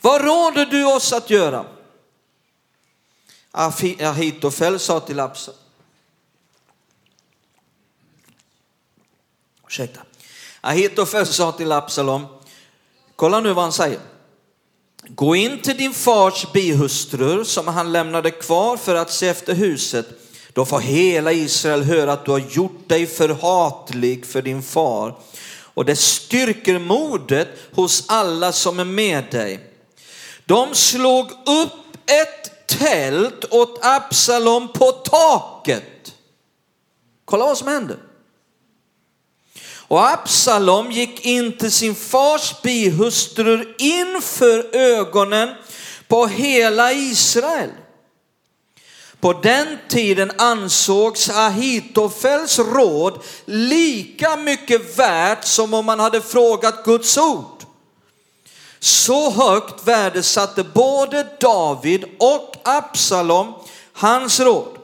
vad 0.00 0.24
råder 0.24 0.66
du 0.66 0.84
oss 0.84 1.12
att 1.12 1.30
göra? 1.30 1.64
Ahitofel 3.54 4.78
sa 4.78 5.00
till 5.00 5.20
Absalom, 5.20 5.60
ursäkta. 9.66 10.00
Ahitofel 10.60 11.26
sa 11.26 11.52
till 11.52 11.72
Absalom, 11.72 12.26
kolla 13.16 13.40
nu 13.40 13.52
vad 13.52 13.64
han 13.64 13.72
säger. 13.72 14.00
Gå 15.08 15.36
in 15.36 15.58
till 15.58 15.76
din 15.76 15.94
fars 15.94 16.52
bihustrur 16.52 17.44
som 17.44 17.68
han 17.68 17.92
lämnade 17.92 18.30
kvar 18.30 18.76
för 18.76 18.94
att 18.94 19.12
se 19.12 19.28
efter 19.28 19.54
huset. 19.54 20.06
Då 20.52 20.64
får 20.64 20.80
hela 20.80 21.32
Israel 21.32 21.82
höra 21.82 22.12
att 22.12 22.24
du 22.24 22.30
har 22.30 22.38
gjort 22.38 22.88
dig 22.88 23.06
förhatlig 23.06 24.26
för 24.26 24.42
din 24.42 24.62
far. 24.62 25.18
Och 25.74 25.84
det 25.84 25.96
styrker 25.96 26.78
modet 26.78 27.48
hos 27.72 28.04
alla 28.08 28.52
som 28.52 28.78
är 28.78 28.84
med 28.84 29.24
dig. 29.30 29.70
De 30.46 30.74
slog 30.74 31.30
upp 31.46 31.72
ett 32.06 32.53
tält 32.78 33.44
åt 33.50 33.78
Absalom 33.82 34.72
på 34.72 34.92
taket. 34.92 36.14
Kolla 37.24 37.44
vad 37.44 37.58
som 37.58 37.68
hände. 37.68 37.96
Och 39.88 40.10
Absalom 40.10 40.90
gick 40.90 41.26
in 41.26 41.58
till 41.58 41.72
sin 41.72 41.94
fars 41.94 42.62
bihustrur 42.62 43.74
inför 43.78 44.76
ögonen 44.76 45.48
på 46.08 46.26
hela 46.26 46.92
Israel. 46.92 47.70
På 49.20 49.32
den 49.32 49.78
tiden 49.88 50.32
ansågs 50.38 51.30
Ahitofels 51.30 52.58
råd 52.58 53.22
lika 53.44 54.36
mycket 54.36 54.98
värt 54.98 55.44
som 55.44 55.74
om 55.74 55.86
man 55.86 56.00
hade 56.00 56.20
frågat 56.20 56.84
Guds 56.84 57.18
ord. 57.18 57.53
Så 58.84 59.30
högt 59.30 59.88
värdesatte 59.88 60.64
både 60.64 61.26
David 61.40 62.04
och 62.18 62.56
Absalom 62.64 63.54
hans 63.92 64.40
råd. 64.40 64.78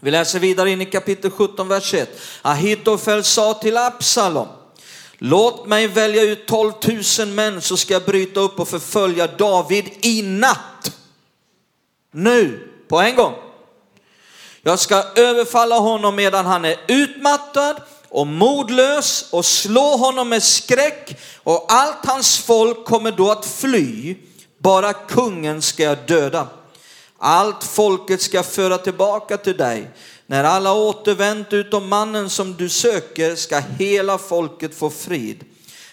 Vi 0.00 0.10
läser 0.10 0.38
vidare 0.38 0.70
in 0.70 0.80
i 0.80 0.86
kapitel 0.86 1.30
17, 1.30 1.68
vers 1.68 1.94
1. 1.94 2.20
Ahitofel 2.42 3.24
sa 3.24 3.54
till 3.54 3.76
Absalom, 3.76 4.48
låt 5.18 5.66
mig 5.66 5.86
välja 5.86 6.22
ut 6.22 6.46
12 6.46 6.72
000 7.18 7.28
män 7.28 7.62
så 7.62 7.76
ska 7.76 7.92
jag 7.92 8.04
bryta 8.04 8.40
upp 8.40 8.60
och 8.60 8.68
förfölja 8.68 9.26
David 9.26 9.90
i 10.00 10.22
natt. 10.22 10.92
Nu, 12.10 12.68
på 12.88 13.00
en 13.00 13.16
gång. 13.16 13.34
Jag 14.62 14.78
ska 14.78 15.04
överfalla 15.16 15.78
honom 15.78 16.16
medan 16.16 16.46
han 16.46 16.64
är 16.64 16.76
utmattad 16.88 17.76
och 18.14 18.26
modlös 18.26 19.24
och 19.30 19.44
slå 19.44 19.96
honom 19.96 20.28
med 20.28 20.42
skräck 20.42 21.16
och 21.42 21.66
allt 21.68 22.06
hans 22.06 22.38
folk 22.38 22.84
kommer 22.84 23.12
då 23.12 23.30
att 23.30 23.46
fly. 23.46 24.16
Bara 24.58 24.92
kungen 24.92 25.62
ska 25.62 25.82
jag 25.82 25.98
döda. 26.06 26.48
Allt 27.18 27.64
folket 27.64 28.22
ska 28.22 28.42
föra 28.42 28.78
tillbaka 28.78 29.36
till 29.36 29.56
dig. 29.56 29.90
När 30.26 30.44
alla 30.44 30.72
återvänt 30.72 31.52
utom 31.52 31.88
mannen 31.88 32.30
som 32.30 32.54
du 32.54 32.68
söker 32.68 33.36
ska 33.36 33.62
hela 33.78 34.18
folket 34.18 34.74
få 34.74 34.90
frid. 34.90 35.44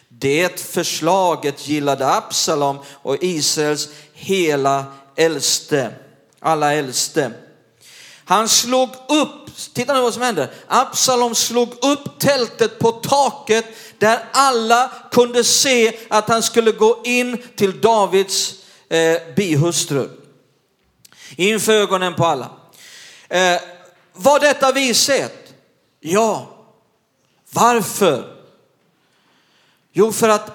Det 0.10 0.60
förslaget 0.60 1.68
gillade 1.68 2.14
Absalom 2.14 2.80
och 2.88 3.18
Israels 3.24 3.90
hela 4.14 4.86
äldste, 5.16 5.92
alla 6.40 6.74
äldste. 6.74 7.32
Han 8.32 8.50
slog 8.50 8.89
upp, 9.08 9.56
titta 9.74 9.94
nu 9.94 10.02
vad 10.02 10.13
som 10.13 10.22
hände, 10.22 10.50
Absalom 10.67 11.36
slog 11.36 11.84
upp 11.84 12.20
tältet 12.20 12.80
på 12.80 12.91
taket 12.91 13.65
där 13.98 14.26
alla 14.32 14.91
kunde 15.12 15.44
se 15.44 15.98
att 16.10 16.30
han 16.30 16.44
skulle 16.44 16.72
gå 16.72 17.02
in 17.04 17.44
till 17.56 17.82
Davids 17.82 18.54
eh, 18.89 19.36
bihustru 19.36 20.10
inför 21.36 21.74
ögonen 21.74 22.15
på 22.15 22.26
alla. 22.26 22.52
Eh, 23.30 23.62
var 24.13 24.39
detta 24.39 24.72
vishet? 24.72 25.54
Ja. 26.00 26.50
Varför? 27.50 28.36
Jo, 29.94 30.12
för 30.12 30.30
att 30.30 30.52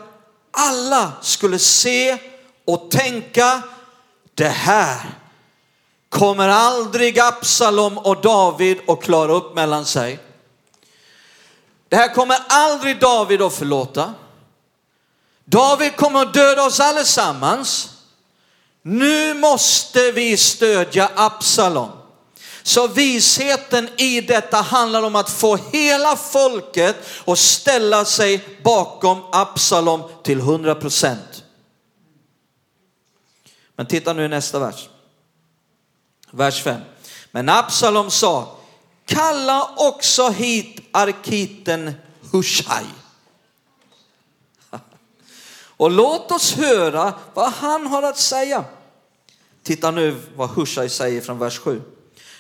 alla 0.51 1.13
skulle 1.23 1.59
se 1.59 2.19
och 2.65 2.91
tänka, 2.91 3.63
det 4.35 4.49
här 4.49 5.26
kommer 6.19 6.49
aldrig 6.49 7.19
Absalom 7.19 7.99
och 7.99 8.21
David 8.21 8.79
att 8.89 9.03
klara 9.03 9.33
upp 9.33 9.55
mellan 9.55 9.85
sig. 9.85 10.19
Det 11.89 11.97
här 11.97 12.15
kommer 12.15 12.39
aldrig 12.49 13.01
David 13.01 13.43
att 13.43 13.55
förlåta. 13.55 14.15
David 15.45 15.97
kommer 15.97 16.23
att 16.23 16.35
döda 16.35 16.63
oss 16.63 16.81
allesammans. 16.81 17.91
Nu 18.83 19.35
måste 19.35 20.13
vi 20.13 20.37
stödja 20.37 21.11
Absalom. 21.15 21.91
Så 22.63 22.87
visheten 22.87 23.89
i 23.97 24.21
detta 24.21 24.57
handlar 24.57 25.03
om 25.03 25.17
att 25.17 25.31
få 25.31 25.59
hela 25.73 26.17
folket 26.17 26.97
att 27.27 27.39
ställa 27.39 28.05
sig 28.05 28.59
bakom 28.65 29.23
Absalom 29.33 30.03
till 30.23 30.39
100 30.39 30.75
procent. 30.75 31.45
Men 33.77 33.87
titta 33.87 34.13
nu 34.13 34.25
i 34.25 34.29
nästa 34.29 34.59
vers. 34.59 34.89
Vers 36.31 36.63
5. 36.63 36.81
Men 37.31 37.49
Absalom 37.49 38.11
sa, 38.11 38.57
kalla 39.07 39.71
också 39.77 40.29
hit 40.29 40.81
arkiten 40.93 41.95
Hushai. 42.33 42.85
Och 45.77 45.91
låt 45.91 46.33
oss 46.33 46.55
höra 46.55 47.15
vad 47.35 47.53
han 47.53 47.87
har 47.87 48.03
att 48.03 48.19
säga. 48.19 48.65
Titta 49.63 49.91
nu 49.91 50.17
vad 50.37 50.51
Hushai 50.51 50.89
säger 50.89 51.21
från 51.21 51.39
vers 51.39 51.59
7. 51.59 51.83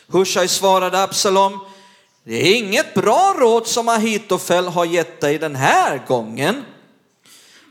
Hushai 0.07 0.49
svarade 0.49 1.03
Absalom, 1.03 1.61
det 2.25 2.35
är 2.35 2.57
inget 2.57 2.95
bra 2.95 3.35
råd 3.39 3.67
som 3.67 3.89
Ahitofel 3.89 4.69
har 4.69 4.85
gett 4.85 5.21
dig 5.21 5.39
den 5.39 5.57
här 5.57 6.05
gången. 6.07 6.65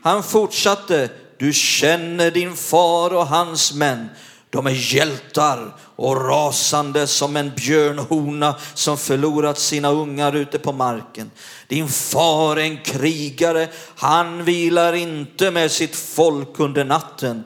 Han 0.02 0.22
fortsatte, 0.22 1.10
du 1.38 1.52
känner 1.52 2.30
din 2.30 2.56
far 2.56 3.14
och 3.14 3.26
hans 3.26 3.72
män. 3.72 4.08
De 4.56 4.66
är 4.66 4.94
hjältar 4.94 5.76
och 5.96 6.24
rasande 6.28 7.06
som 7.06 7.36
en 7.36 7.52
björnhona 7.56 8.54
som 8.74 8.98
förlorat 8.98 9.58
sina 9.58 9.90
ungar 9.90 10.36
ute 10.36 10.58
på 10.58 10.72
marken. 10.72 11.30
Din 11.68 11.88
far 11.88 12.56
är 12.56 12.60
en 12.60 12.82
krigare, 12.82 13.68
han 13.96 14.44
vilar 14.44 14.92
inte 14.92 15.50
med 15.50 15.70
sitt 15.70 15.96
folk 15.96 16.60
under 16.60 16.84
natten. 16.84 17.44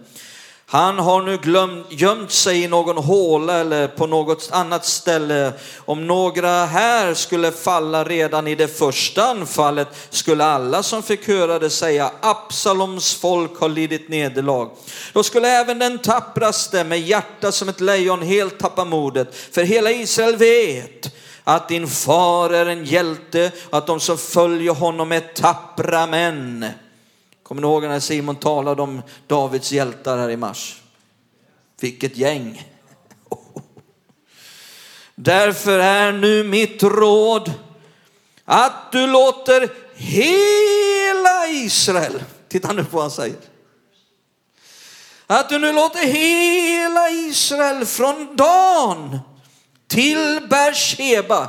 Han 0.73 0.99
har 0.99 1.23
nu 1.23 1.37
glömt, 1.37 1.87
gömt 1.89 2.31
sig 2.31 2.63
i 2.63 2.69
någon 2.69 2.97
håla 2.97 3.55
eller 3.55 3.89
på 3.89 4.07
något 4.07 4.49
annat 4.53 4.87
ställe. 4.87 5.53
Om 5.79 6.07
några 6.07 6.65
här 6.65 7.15
skulle 7.15 7.53
falla 7.53 8.05
redan 8.05 8.47
i 8.47 8.55
det 8.55 8.79
första 8.79 9.25
anfallet 9.25 9.89
skulle 10.11 10.45
alla 10.45 10.83
som 10.83 11.03
fick 11.03 11.29
höra 11.29 11.59
det 11.59 11.71
säga 11.71 12.11
Absaloms 12.21 13.15
folk 13.15 13.61
har 13.61 13.69
lidit 13.69 14.09
nederlag. 14.09 14.71
Då 15.13 15.23
skulle 15.23 15.49
även 15.49 15.79
den 15.79 15.99
tappraste 15.99 16.85
med 16.85 17.01
hjärta 17.01 17.53
som 17.53 17.69
ett 17.69 17.81
lejon 17.81 18.23
helt 18.23 18.59
tappa 18.59 18.85
modet. 18.85 19.35
För 19.53 19.63
hela 19.63 19.91
Israel 19.91 20.37
vet 20.37 21.17
att 21.45 21.69
din 21.69 21.89
far 21.89 22.51
är 22.51 22.67
en 22.67 22.85
hjälte, 22.85 23.51
att 23.71 23.87
de 23.87 24.01
som 24.01 24.19
följer 24.19 24.75
honom 24.75 25.13
är 25.13 25.21
tappra 25.21 26.07
män. 26.07 26.67
Kommer 27.51 27.63
ni 27.63 27.69
ihåg 27.69 27.83
när 27.83 28.01
Simon 28.01 28.37
talade 28.37 28.83
om 28.83 29.03
Davids 29.27 29.73
hjältar 29.73 30.19
här 30.19 30.31
i 30.31 30.37
mars? 30.37 30.83
Vilket 31.81 32.17
gäng. 32.17 32.69
Därför 35.15 35.79
är 35.79 36.13
nu 36.13 36.45
mitt 36.45 36.83
råd 36.83 37.53
att 38.45 38.93
du 38.93 39.07
låter 39.07 39.69
hela 39.95 41.47
Israel, 41.47 42.23
titta 42.49 42.73
nu 42.73 42.85
på 42.85 42.97
vad 42.97 43.03
han 43.03 43.11
säger. 43.11 43.37
Att 45.27 45.49
du 45.49 45.59
nu 45.59 45.73
låter 45.73 46.07
hela 46.07 47.11
Israel 47.11 47.87
från 47.87 48.37
Dan 48.37 49.19
till 49.87 50.47
Bersheba, 50.51 51.49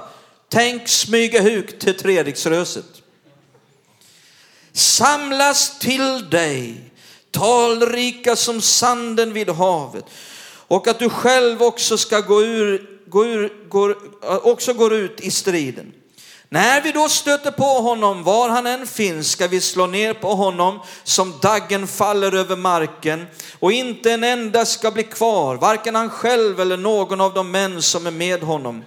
tänk 0.49 0.87
smyga 0.87 1.41
huk 1.41 1.79
till 1.79 1.97
Treriksröset 1.97 3.00
samlas 4.73 5.79
till 5.79 6.29
dig, 6.29 6.91
talrika 7.31 8.35
som 8.35 8.61
sanden 8.61 9.33
vid 9.33 9.49
havet. 9.49 10.05
Och 10.67 10.87
att 10.87 10.99
du 10.99 11.09
själv 11.09 11.63
också 11.63 11.97
ska 11.97 12.19
gå 12.19 12.41
ur, 12.41 12.99
gå 13.07 13.25
ur, 13.25 13.69
går, 13.69 13.97
också 14.47 14.73
går 14.73 14.93
ut 14.93 15.19
i 15.21 15.31
striden. 15.31 15.93
När 16.53 16.81
vi 16.81 16.91
då 16.91 17.09
stöter 17.09 17.51
på 17.51 17.63
honom, 17.63 18.23
var 18.23 18.49
han 18.49 18.67
än 18.67 18.87
finns, 18.87 19.31
ska 19.31 19.47
vi 19.47 19.61
slå 19.61 19.87
ner 19.87 20.13
på 20.13 20.35
honom 20.35 20.79
som 21.03 21.33
daggen 21.41 21.87
faller 21.87 22.35
över 22.35 22.55
marken 22.55 23.25
och 23.59 23.71
inte 23.71 24.11
en 24.11 24.23
enda 24.23 24.65
ska 24.65 24.91
bli 24.91 25.03
kvar, 25.03 25.55
varken 25.55 25.95
han 25.95 26.09
själv 26.09 26.59
eller 26.59 26.77
någon 26.77 27.21
av 27.21 27.33
de 27.33 27.51
män 27.51 27.81
som 27.81 28.07
är 28.07 28.11
med 28.11 28.41
honom. 28.41 28.83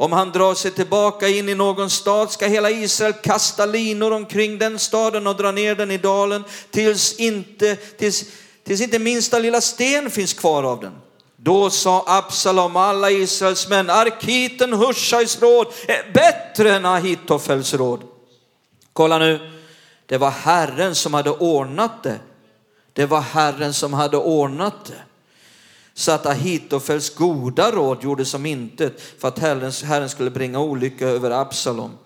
Om 0.00 0.12
han 0.12 0.32
drar 0.32 0.54
sig 0.54 0.70
tillbaka 0.70 1.28
in 1.28 1.48
i 1.48 1.54
någon 1.54 1.90
stad 1.90 2.30
ska 2.30 2.46
hela 2.46 2.70
Israel 2.70 3.12
kasta 3.12 3.66
linor 3.66 4.10
omkring 4.12 4.58
den 4.58 4.78
staden 4.78 5.26
och 5.26 5.36
dra 5.36 5.52
ner 5.52 5.74
den 5.74 5.90
i 5.90 5.98
dalen 5.98 6.44
tills 6.70 7.18
inte, 7.18 7.76
tills, 7.76 8.24
tills 8.64 8.80
inte 8.80 8.98
minsta 8.98 9.38
lilla 9.38 9.60
sten 9.60 10.10
finns 10.10 10.34
kvar 10.34 10.62
av 10.62 10.80
den. 10.80 10.92
Då 11.36 11.70
sa 11.70 12.04
Absalom 12.06 12.76
och 12.76 12.82
alla 12.82 13.10
Israels 13.10 13.68
män, 13.68 13.90
Arkiten 13.90 14.72
Hushais 14.72 15.42
råd 15.42 15.66
är 15.88 16.12
bättre 16.12 16.74
än 16.74 16.86
Ahitofels 16.86 17.74
råd. 17.74 18.02
Kolla 18.92 19.18
nu, 19.18 19.50
det 20.06 20.18
var 20.18 20.30
Herren 20.30 20.94
som 20.94 21.14
hade 21.14 21.30
ordnat 21.30 22.02
det. 22.02 22.18
Det 22.92 23.06
var 23.06 23.20
Herren 23.20 23.74
som 23.74 23.92
hade 23.92 24.16
ordnat 24.16 24.84
det. 24.84 25.02
Så 25.98 26.12
att 26.12 26.26
Ahitofels 26.26 27.14
goda 27.14 27.70
råd 27.70 28.02
gjorde 28.02 28.24
som 28.24 28.46
intet 28.46 29.02
för 29.20 29.28
att 29.28 29.38
Herren, 29.38 30.08
skulle 30.08 30.30
bringa 30.30 30.60
olycka 30.60 31.06
över 31.06 31.30
Absalom. 31.30 31.98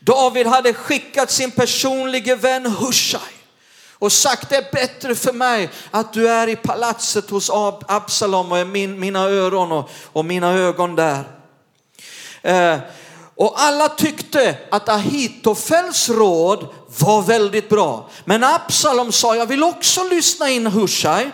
David 0.00 0.46
hade 0.46 0.74
skickat 0.74 1.30
sin 1.30 1.50
personliga 1.50 2.36
vän 2.36 2.66
Hushai 2.66 3.20
och 3.92 4.12
sagt 4.12 4.48
det 4.48 4.56
är 4.56 4.72
bättre 4.72 5.14
för 5.14 5.32
mig 5.32 5.70
att 5.90 6.12
du 6.12 6.28
är 6.28 6.48
i 6.48 6.56
palatset 6.56 7.30
hos 7.30 7.50
Absalom 7.88 8.52
och 8.52 8.58
är 8.58 8.64
min, 8.64 9.00
mina 9.00 9.20
öron 9.20 9.72
och, 9.72 9.90
och 10.12 10.24
mina 10.24 10.52
ögon 10.52 10.96
där. 10.96 11.24
Eh, 12.42 12.78
och 13.34 13.54
alla 13.56 13.88
tyckte 13.88 14.58
att 14.70 14.88
Ahitofels 14.88 16.08
råd 16.08 16.68
var 16.98 17.22
väldigt 17.22 17.68
bra. 17.68 18.10
Men 18.24 18.44
Absalom 18.44 19.12
sa, 19.12 19.36
jag 19.36 19.46
vill 19.46 19.62
också 19.62 20.04
lyssna 20.04 20.48
in 20.48 20.66
Hushai. 20.66 21.30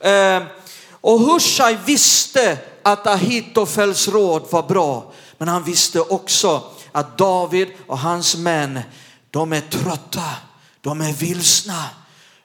Eh, 0.00 0.42
och 1.00 1.20
Hushai 1.20 1.78
visste 1.86 2.58
att 2.82 3.06
Ahitofels 3.06 4.08
råd 4.08 4.46
var 4.50 4.62
bra. 4.62 5.12
Men 5.38 5.48
han 5.48 5.64
visste 5.64 6.00
också 6.00 6.62
att 6.92 7.18
David 7.18 7.68
och 7.86 7.98
hans 7.98 8.36
män, 8.36 8.80
de 9.30 9.52
är 9.52 9.60
trötta, 9.60 10.30
de 10.80 11.00
är 11.00 11.12
vilsna, 11.12 11.84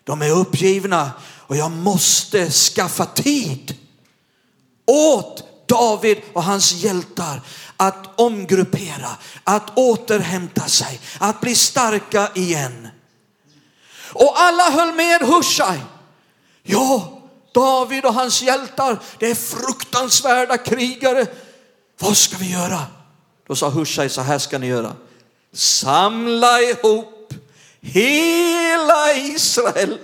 de 0.03 0.21
är 0.21 0.29
uppgivna 0.29 1.11
och 1.47 1.55
jag 1.55 1.71
måste 1.71 2.51
skaffa 2.51 3.05
tid 3.05 3.77
åt 4.85 5.43
David 5.67 6.17
och 6.33 6.43
hans 6.43 6.73
hjältar 6.73 7.41
att 7.77 8.19
omgruppera, 8.19 9.09
att 9.43 9.77
återhämta 9.77 10.67
sig, 10.67 10.99
att 11.19 11.41
bli 11.41 11.55
starka 11.55 12.29
igen. 12.35 12.87
Och 14.13 14.33
alla 14.35 14.63
höll 14.63 14.93
med 14.93 15.21
Hushai. 15.21 15.79
Ja, 16.63 17.12
David 17.53 18.05
och 18.05 18.13
hans 18.13 18.41
hjältar, 18.41 18.99
det 19.19 19.29
är 19.29 19.35
fruktansvärda 19.35 20.57
krigare. 20.57 21.25
Vad 21.99 22.17
ska 22.17 22.37
vi 22.37 22.51
göra? 22.51 22.79
Då 23.47 23.55
sa 23.55 23.69
Hushai, 23.69 24.09
så 24.09 24.21
här 24.21 24.39
ska 24.39 24.57
ni 24.57 24.67
göra. 24.67 24.93
Samla 25.53 26.61
ihop 26.61 27.33
hela 27.81 29.13
Israel 29.13 29.99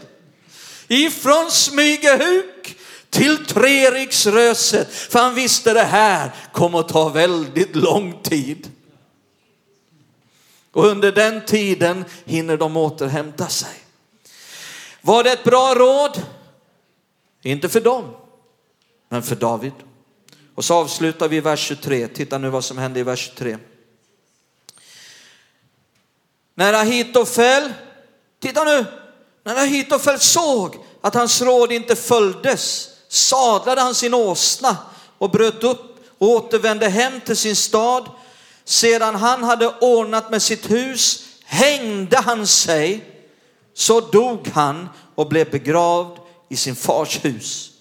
ifrån 0.87 1.51
Smygehuk 1.51 2.77
till 3.09 3.45
Treriksröset. 3.45 4.93
För 4.93 5.19
han 5.19 5.35
visste 5.35 5.73
det 5.73 5.83
här 5.83 6.31
kommer 6.53 6.79
att 6.79 6.89
ta 6.89 7.09
väldigt 7.09 7.75
lång 7.75 8.21
tid. 8.23 8.71
Och 10.71 10.85
under 10.85 11.11
den 11.11 11.45
tiden 11.45 12.05
hinner 12.25 12.57
de 12.57 12.77
återhämta 12.77 13.47
sig. 13.47 13.75
Var 15.01 15.23
det 15.23 15.31
ett 15.31 15.43
bra 15.43 15.75
råd? 15.75 16.21
Inte 17.41 17.69
för 17.69 17.81
dem, 17.81 18.15
men 19.09 19.23
för 19.23 19.35
David. 19.35 19.73
Och 20.55 20.65
så 20.65 20.73
avslutar 20.73 21.27
vi 21.27 21.39
vers 21.39 21.59
23. 21.59 22.07
Titta 22.07 22.37
nu 22.37 22.49
vad 22.49 22.63
som 22.63 22.77
händer 22.77 22.99
i 22.99 23.03
vers 23.03 23.19
23. 23.19 23.57
När 26.55 26.73
Ahitofel, 26.73 27.73
titta 28.39 28.63
nu, 28.63 28.85
när 29.43 29.55
Ahitofel 29.55 30.19
såg 30.19 30.75
att 31.01 31.13
hans 31.13 31.41
råd 31.41 31.71
inte 31.71 31.95
följdes 31.95 32.89
sadlade 33.07 33.81
han 33.81 33.95
sin 33.95 34.13
åsna 34.13 34.77
och 35.17 35.29
bröt 35.29 35.63
upp 35.63 35.89
och 36.17 36.29
återvände 36.29 36.89
hem 36.89 37.21
till 37.21 37.37
sin 37.37 37.55
stad. 37.55 38.09
Sedan 38.63 39.15
han 39.15 39.43
hade 39.43 39.67
ordnat 39.67 40.31
med 40.31 40.41
sitt 40.41 40.71
hus 40.71 41.25
hängde 41.43 42.17
han 42.17 42.47
sig, 42.47 43.03
så 43.73 43.99
dog 43.99 44.47
han 44.47 44.89
och 45.15 45.29
blev 45.29 45.51
begravd 45.51 46.19
i 46.49 46.55
sin 46.55 46.75
fars 46.75 47.25
hus. 47.25 47.71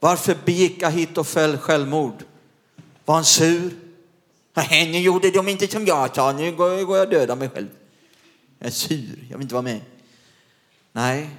Varför 0.00 0.36
begick 0.44 0.82
Ahitofel 0.82 1.58
självmord? 1.58 2.24
Var 3.04 3.14
han 3.14 3.24
sur? 3.24 3.70
Nu 4.70 4.98
gjorde 4.98 5.30
de 5.30 5.48
inte 5.48 5.68
som 5.68 5.86
jag 5.86 6.16
sa, 6.16 6.32
nu 6.32 6.56
går 6.56 6.72
jag 6.72 6.90
och 6.90 7.08
dödar 7.08 7.36
mig 7.36 7.48
själv. 7.48 7.68
Jag 8.58 8.66
är 8.66 8.70
sur, 8.70 9.26
jag 9.30 9.38
vill 9.38 9.44
inte 9.44 9.54
vara 9.54 9.62
med. 9.62 9.80
Nej, 10.92 11.30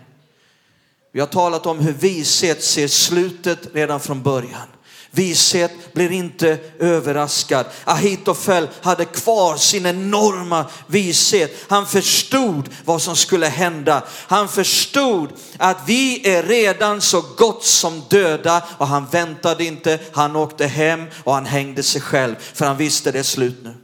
vi 1.11 1.19
har 1.19 1.27
talat 1.27 1.65
om 1.65 1.79
hur 1.79 1.93
vishet 1.93 2.63
ser 2.63 2.87
slutet 2.87 3.59
redan 3.73 3.99
från 3.99 4.23
början. 4.23 4.67
Vishet 5.11 5.93
blir 5.93 6.11
inte 6.11 6.59
överraskad. 6.79 7.65
Ahitofel 7.83 8.67
hade 8.81 9.05
kvar 9.05 9.55
sin 9.55 9.85
enorma 9.85 10.65
vishet. 10.87 11.65
Han 11.69 11.85
förstod 11.85 12.69
vad 12.85 13.01
som 13.01 13.15
skulle 13.15 13.47
hända. 13.47 14.03
Han 14.27 14.47
förstod 14.47 15.29
att 15.57 15.77
vi 15.85 16.29
är 16.29 16.43
redan 16.43 17.01
så 17.01 17.23
gott 17.37 17.63
som 17.63 18.03
döda 18.09 18.63
och 18.77 18.87
han 18.87 19.05
väntade 19.05 19.65
inte. 19.65 19.99
Han 20.11 20.35
åkte 20.35 20.67
hem 20.67 21.05
och 21.23 21.33
han 21.33 21.45
hängde 21.45 21.83
sig 21.83 22.01
själv 22.01 22.35
för 22.39 22.65
han 22.65 22.77
visste 22.77 23.11
det 23.11 23.19
är 23.19 23.23
slut 23.23 23.57
nu. 23.63 23.75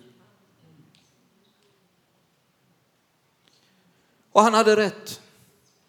Och 4.34 4.44
han 4.44 4.54
hade 4.54 4.76
rätt. 4.76 5.20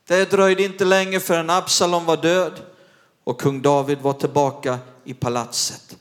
Det 0.08 0.30
dröjde 0.30 0.62
inte 0.62 0.84
länge 0.84 1.20
förrän 1.20 1.50
Absalom 1.50 2.04
var 2.04 2.16
död 2.16 2.52
och 3.24 3.40
kung 3.40 3.62
David 3.62 3.98
var 3.98 4.12
tillbaka 4.12 4.78
i 5.06 5.14
palatset. 5.14 5.96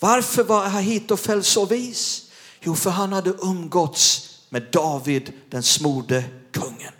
Varför 0.00 0.44
var 0.44 0.64
Ahitofel 0.64 1.44
så 1.44 1.66
vis? 1.66 2.30
Jo, 2.60 2.74
för 2.74 2.90
han 2.90 3.12
hade 3.12 3.30
umgåtts 3.30 4.30
med 4.48 4.62
David, 4.72 5.32
den 5.50 5.62
smorde 5.62 6.24
kungen. 6.52 6.92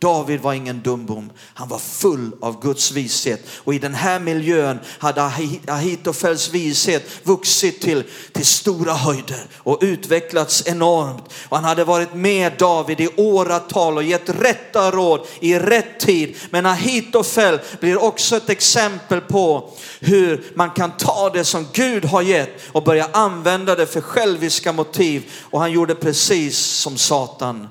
David 0.00 0.40
var 0.40 0.52
ingen 0.52 0.82
dumbom, 0.82 1.30
han 1.54 1.68
var 1.68 1.78
full 1.78 2.30
av 2.40 2.62
Guds 2.62 2.92
vishet. 2.92 3.46
Och 3.56 3.74
i 3.74 3.78
den 3.78 3.94
här 3.94 4.20
miljön 4.20 4.78
hade 4.98 5.22
Ahitofels 5.66 6.50
vishet 6.50 7.06
vuxit 7.22 7.80
till, 7.80 8.04
till 8.32 8.46
stora 8.46 8.92
höjder 8.92 9.46
och 9.56 9.78
utvecklats 9.80 10.66
enormt. 10.66 11.24
Och 11.48 11.56
han 11.56 11.64
hade 11.64 11.84
varit 11.84 12.14
med 12.14 12.52
David 12.58 13.00
i 13.00 13.08
åratal 13.16 13.96
och 13.96 14.02
gett 14.02 14.28
rätta 14.28 14.90
råd 14.90 15.26
i 15.40 15.58
rätt 15.58 16.00
tid. 16.00 16.36
Men 16.50 16.66
Ahitofel 16.66 17.60
blir 17.80 18.02
också 18.02 18.36
ett 18.36 18.50
exempel 18.50 19.20
på 19.20 19.70
hur 20.00 20.52
man 20.54 20.70
kan 20.70 20.96
ta 20.96 21.30
det 21.30 21.44
som 21.44 21.66
Gud 21.72 22.04
har 22.04 22.22
gett 22.22 22.60
och 22.72 22.84
börja 22.84 23.08
använda 23.12 23.74
det 23.74 23.86
för 23.86 24.00
själviska 24.00 24.72
motiv. 24.72 25.30
Och 25.50 25.60
han 25.60 25.72
gjorde 25.72 25.94
precis 25.94 26.58
som 26.58 26.96
Satan 26.96 27.68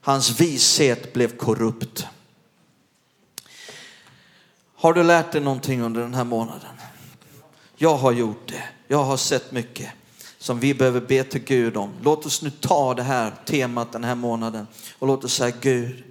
Hans 0.00 0.40
vishet 0.40 1.12
blev 1.12 1.36
korrupt. 1.36 2.06
Har 4.74 4.92
du 4.92 5.02
lärt 5.02 5.32
dig 5.32 5.40
någonting 5.40 5.82
under 5.82 6.00
den 6.00 6.14
här 6.14 6.24
månaden? 6.24 6.76
Jag 7.76 7.96
har 7.96 8.12
gjort 8.12 8.48
det. 8.48 8.62
Jag 8.88 9.04
har 9.04 9.16
sett 9.16 9.52
mycket 9.52 9.90
som 10.38 10.60
vi 10.60 10.74
behöver 10.74 11.00
be 11.00 11.24
till 11.24 11.44
Gud 11.44 11.76
om. 11.76 11.92
Låt 12.02 12.26
oss 12.26 12.42
nu 12.42 12.50
ta 12.50 12.94
det 12.94 13.02
här 13.02 13.32
temat 13.44 13.92
den 13.92 14.04
här 14.04 14.14
månaden 14.14 14.66
och 14.98 15.06
låt 15.06 15.24
oss 15.24 15.34
säga 15.34 15.56
Gud, 15.60 16.04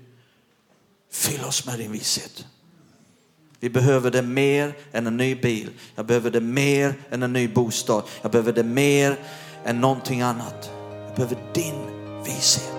fyll 1.12 1.44
oss 1.46 1.66
med 1.66 1.80
din 1.80 1.92
vishet. 1.92 2.46
Vi 3.60 3.70
behöver 3.70 4.12
det 4.12 4.22
mer 4.22 4.78
än 4.92 5.08
en 5.08 5.18
ny 5.18 5.36
bil. 5.36 5.70
Jag 5.96 6.06
behöver 6.06 6.32
det 6.32 6.42
mer 6.42 6.94
än 7.10 7.24
en 7.24 7.34
ny 7.34 7.48
bostad. 7.48 8.04
Jag 8.22 8.32
behöver 8.32 8.54
det 8.54 8.64
mer 8.64 9.20
än 9.66 9.82
någonting 9.82 10.22
annat. 10.22 10.72
Jag 11.08 11.16
behöver 11.16 11.38
din 11.54 11.76
vishet. 12.26 12.79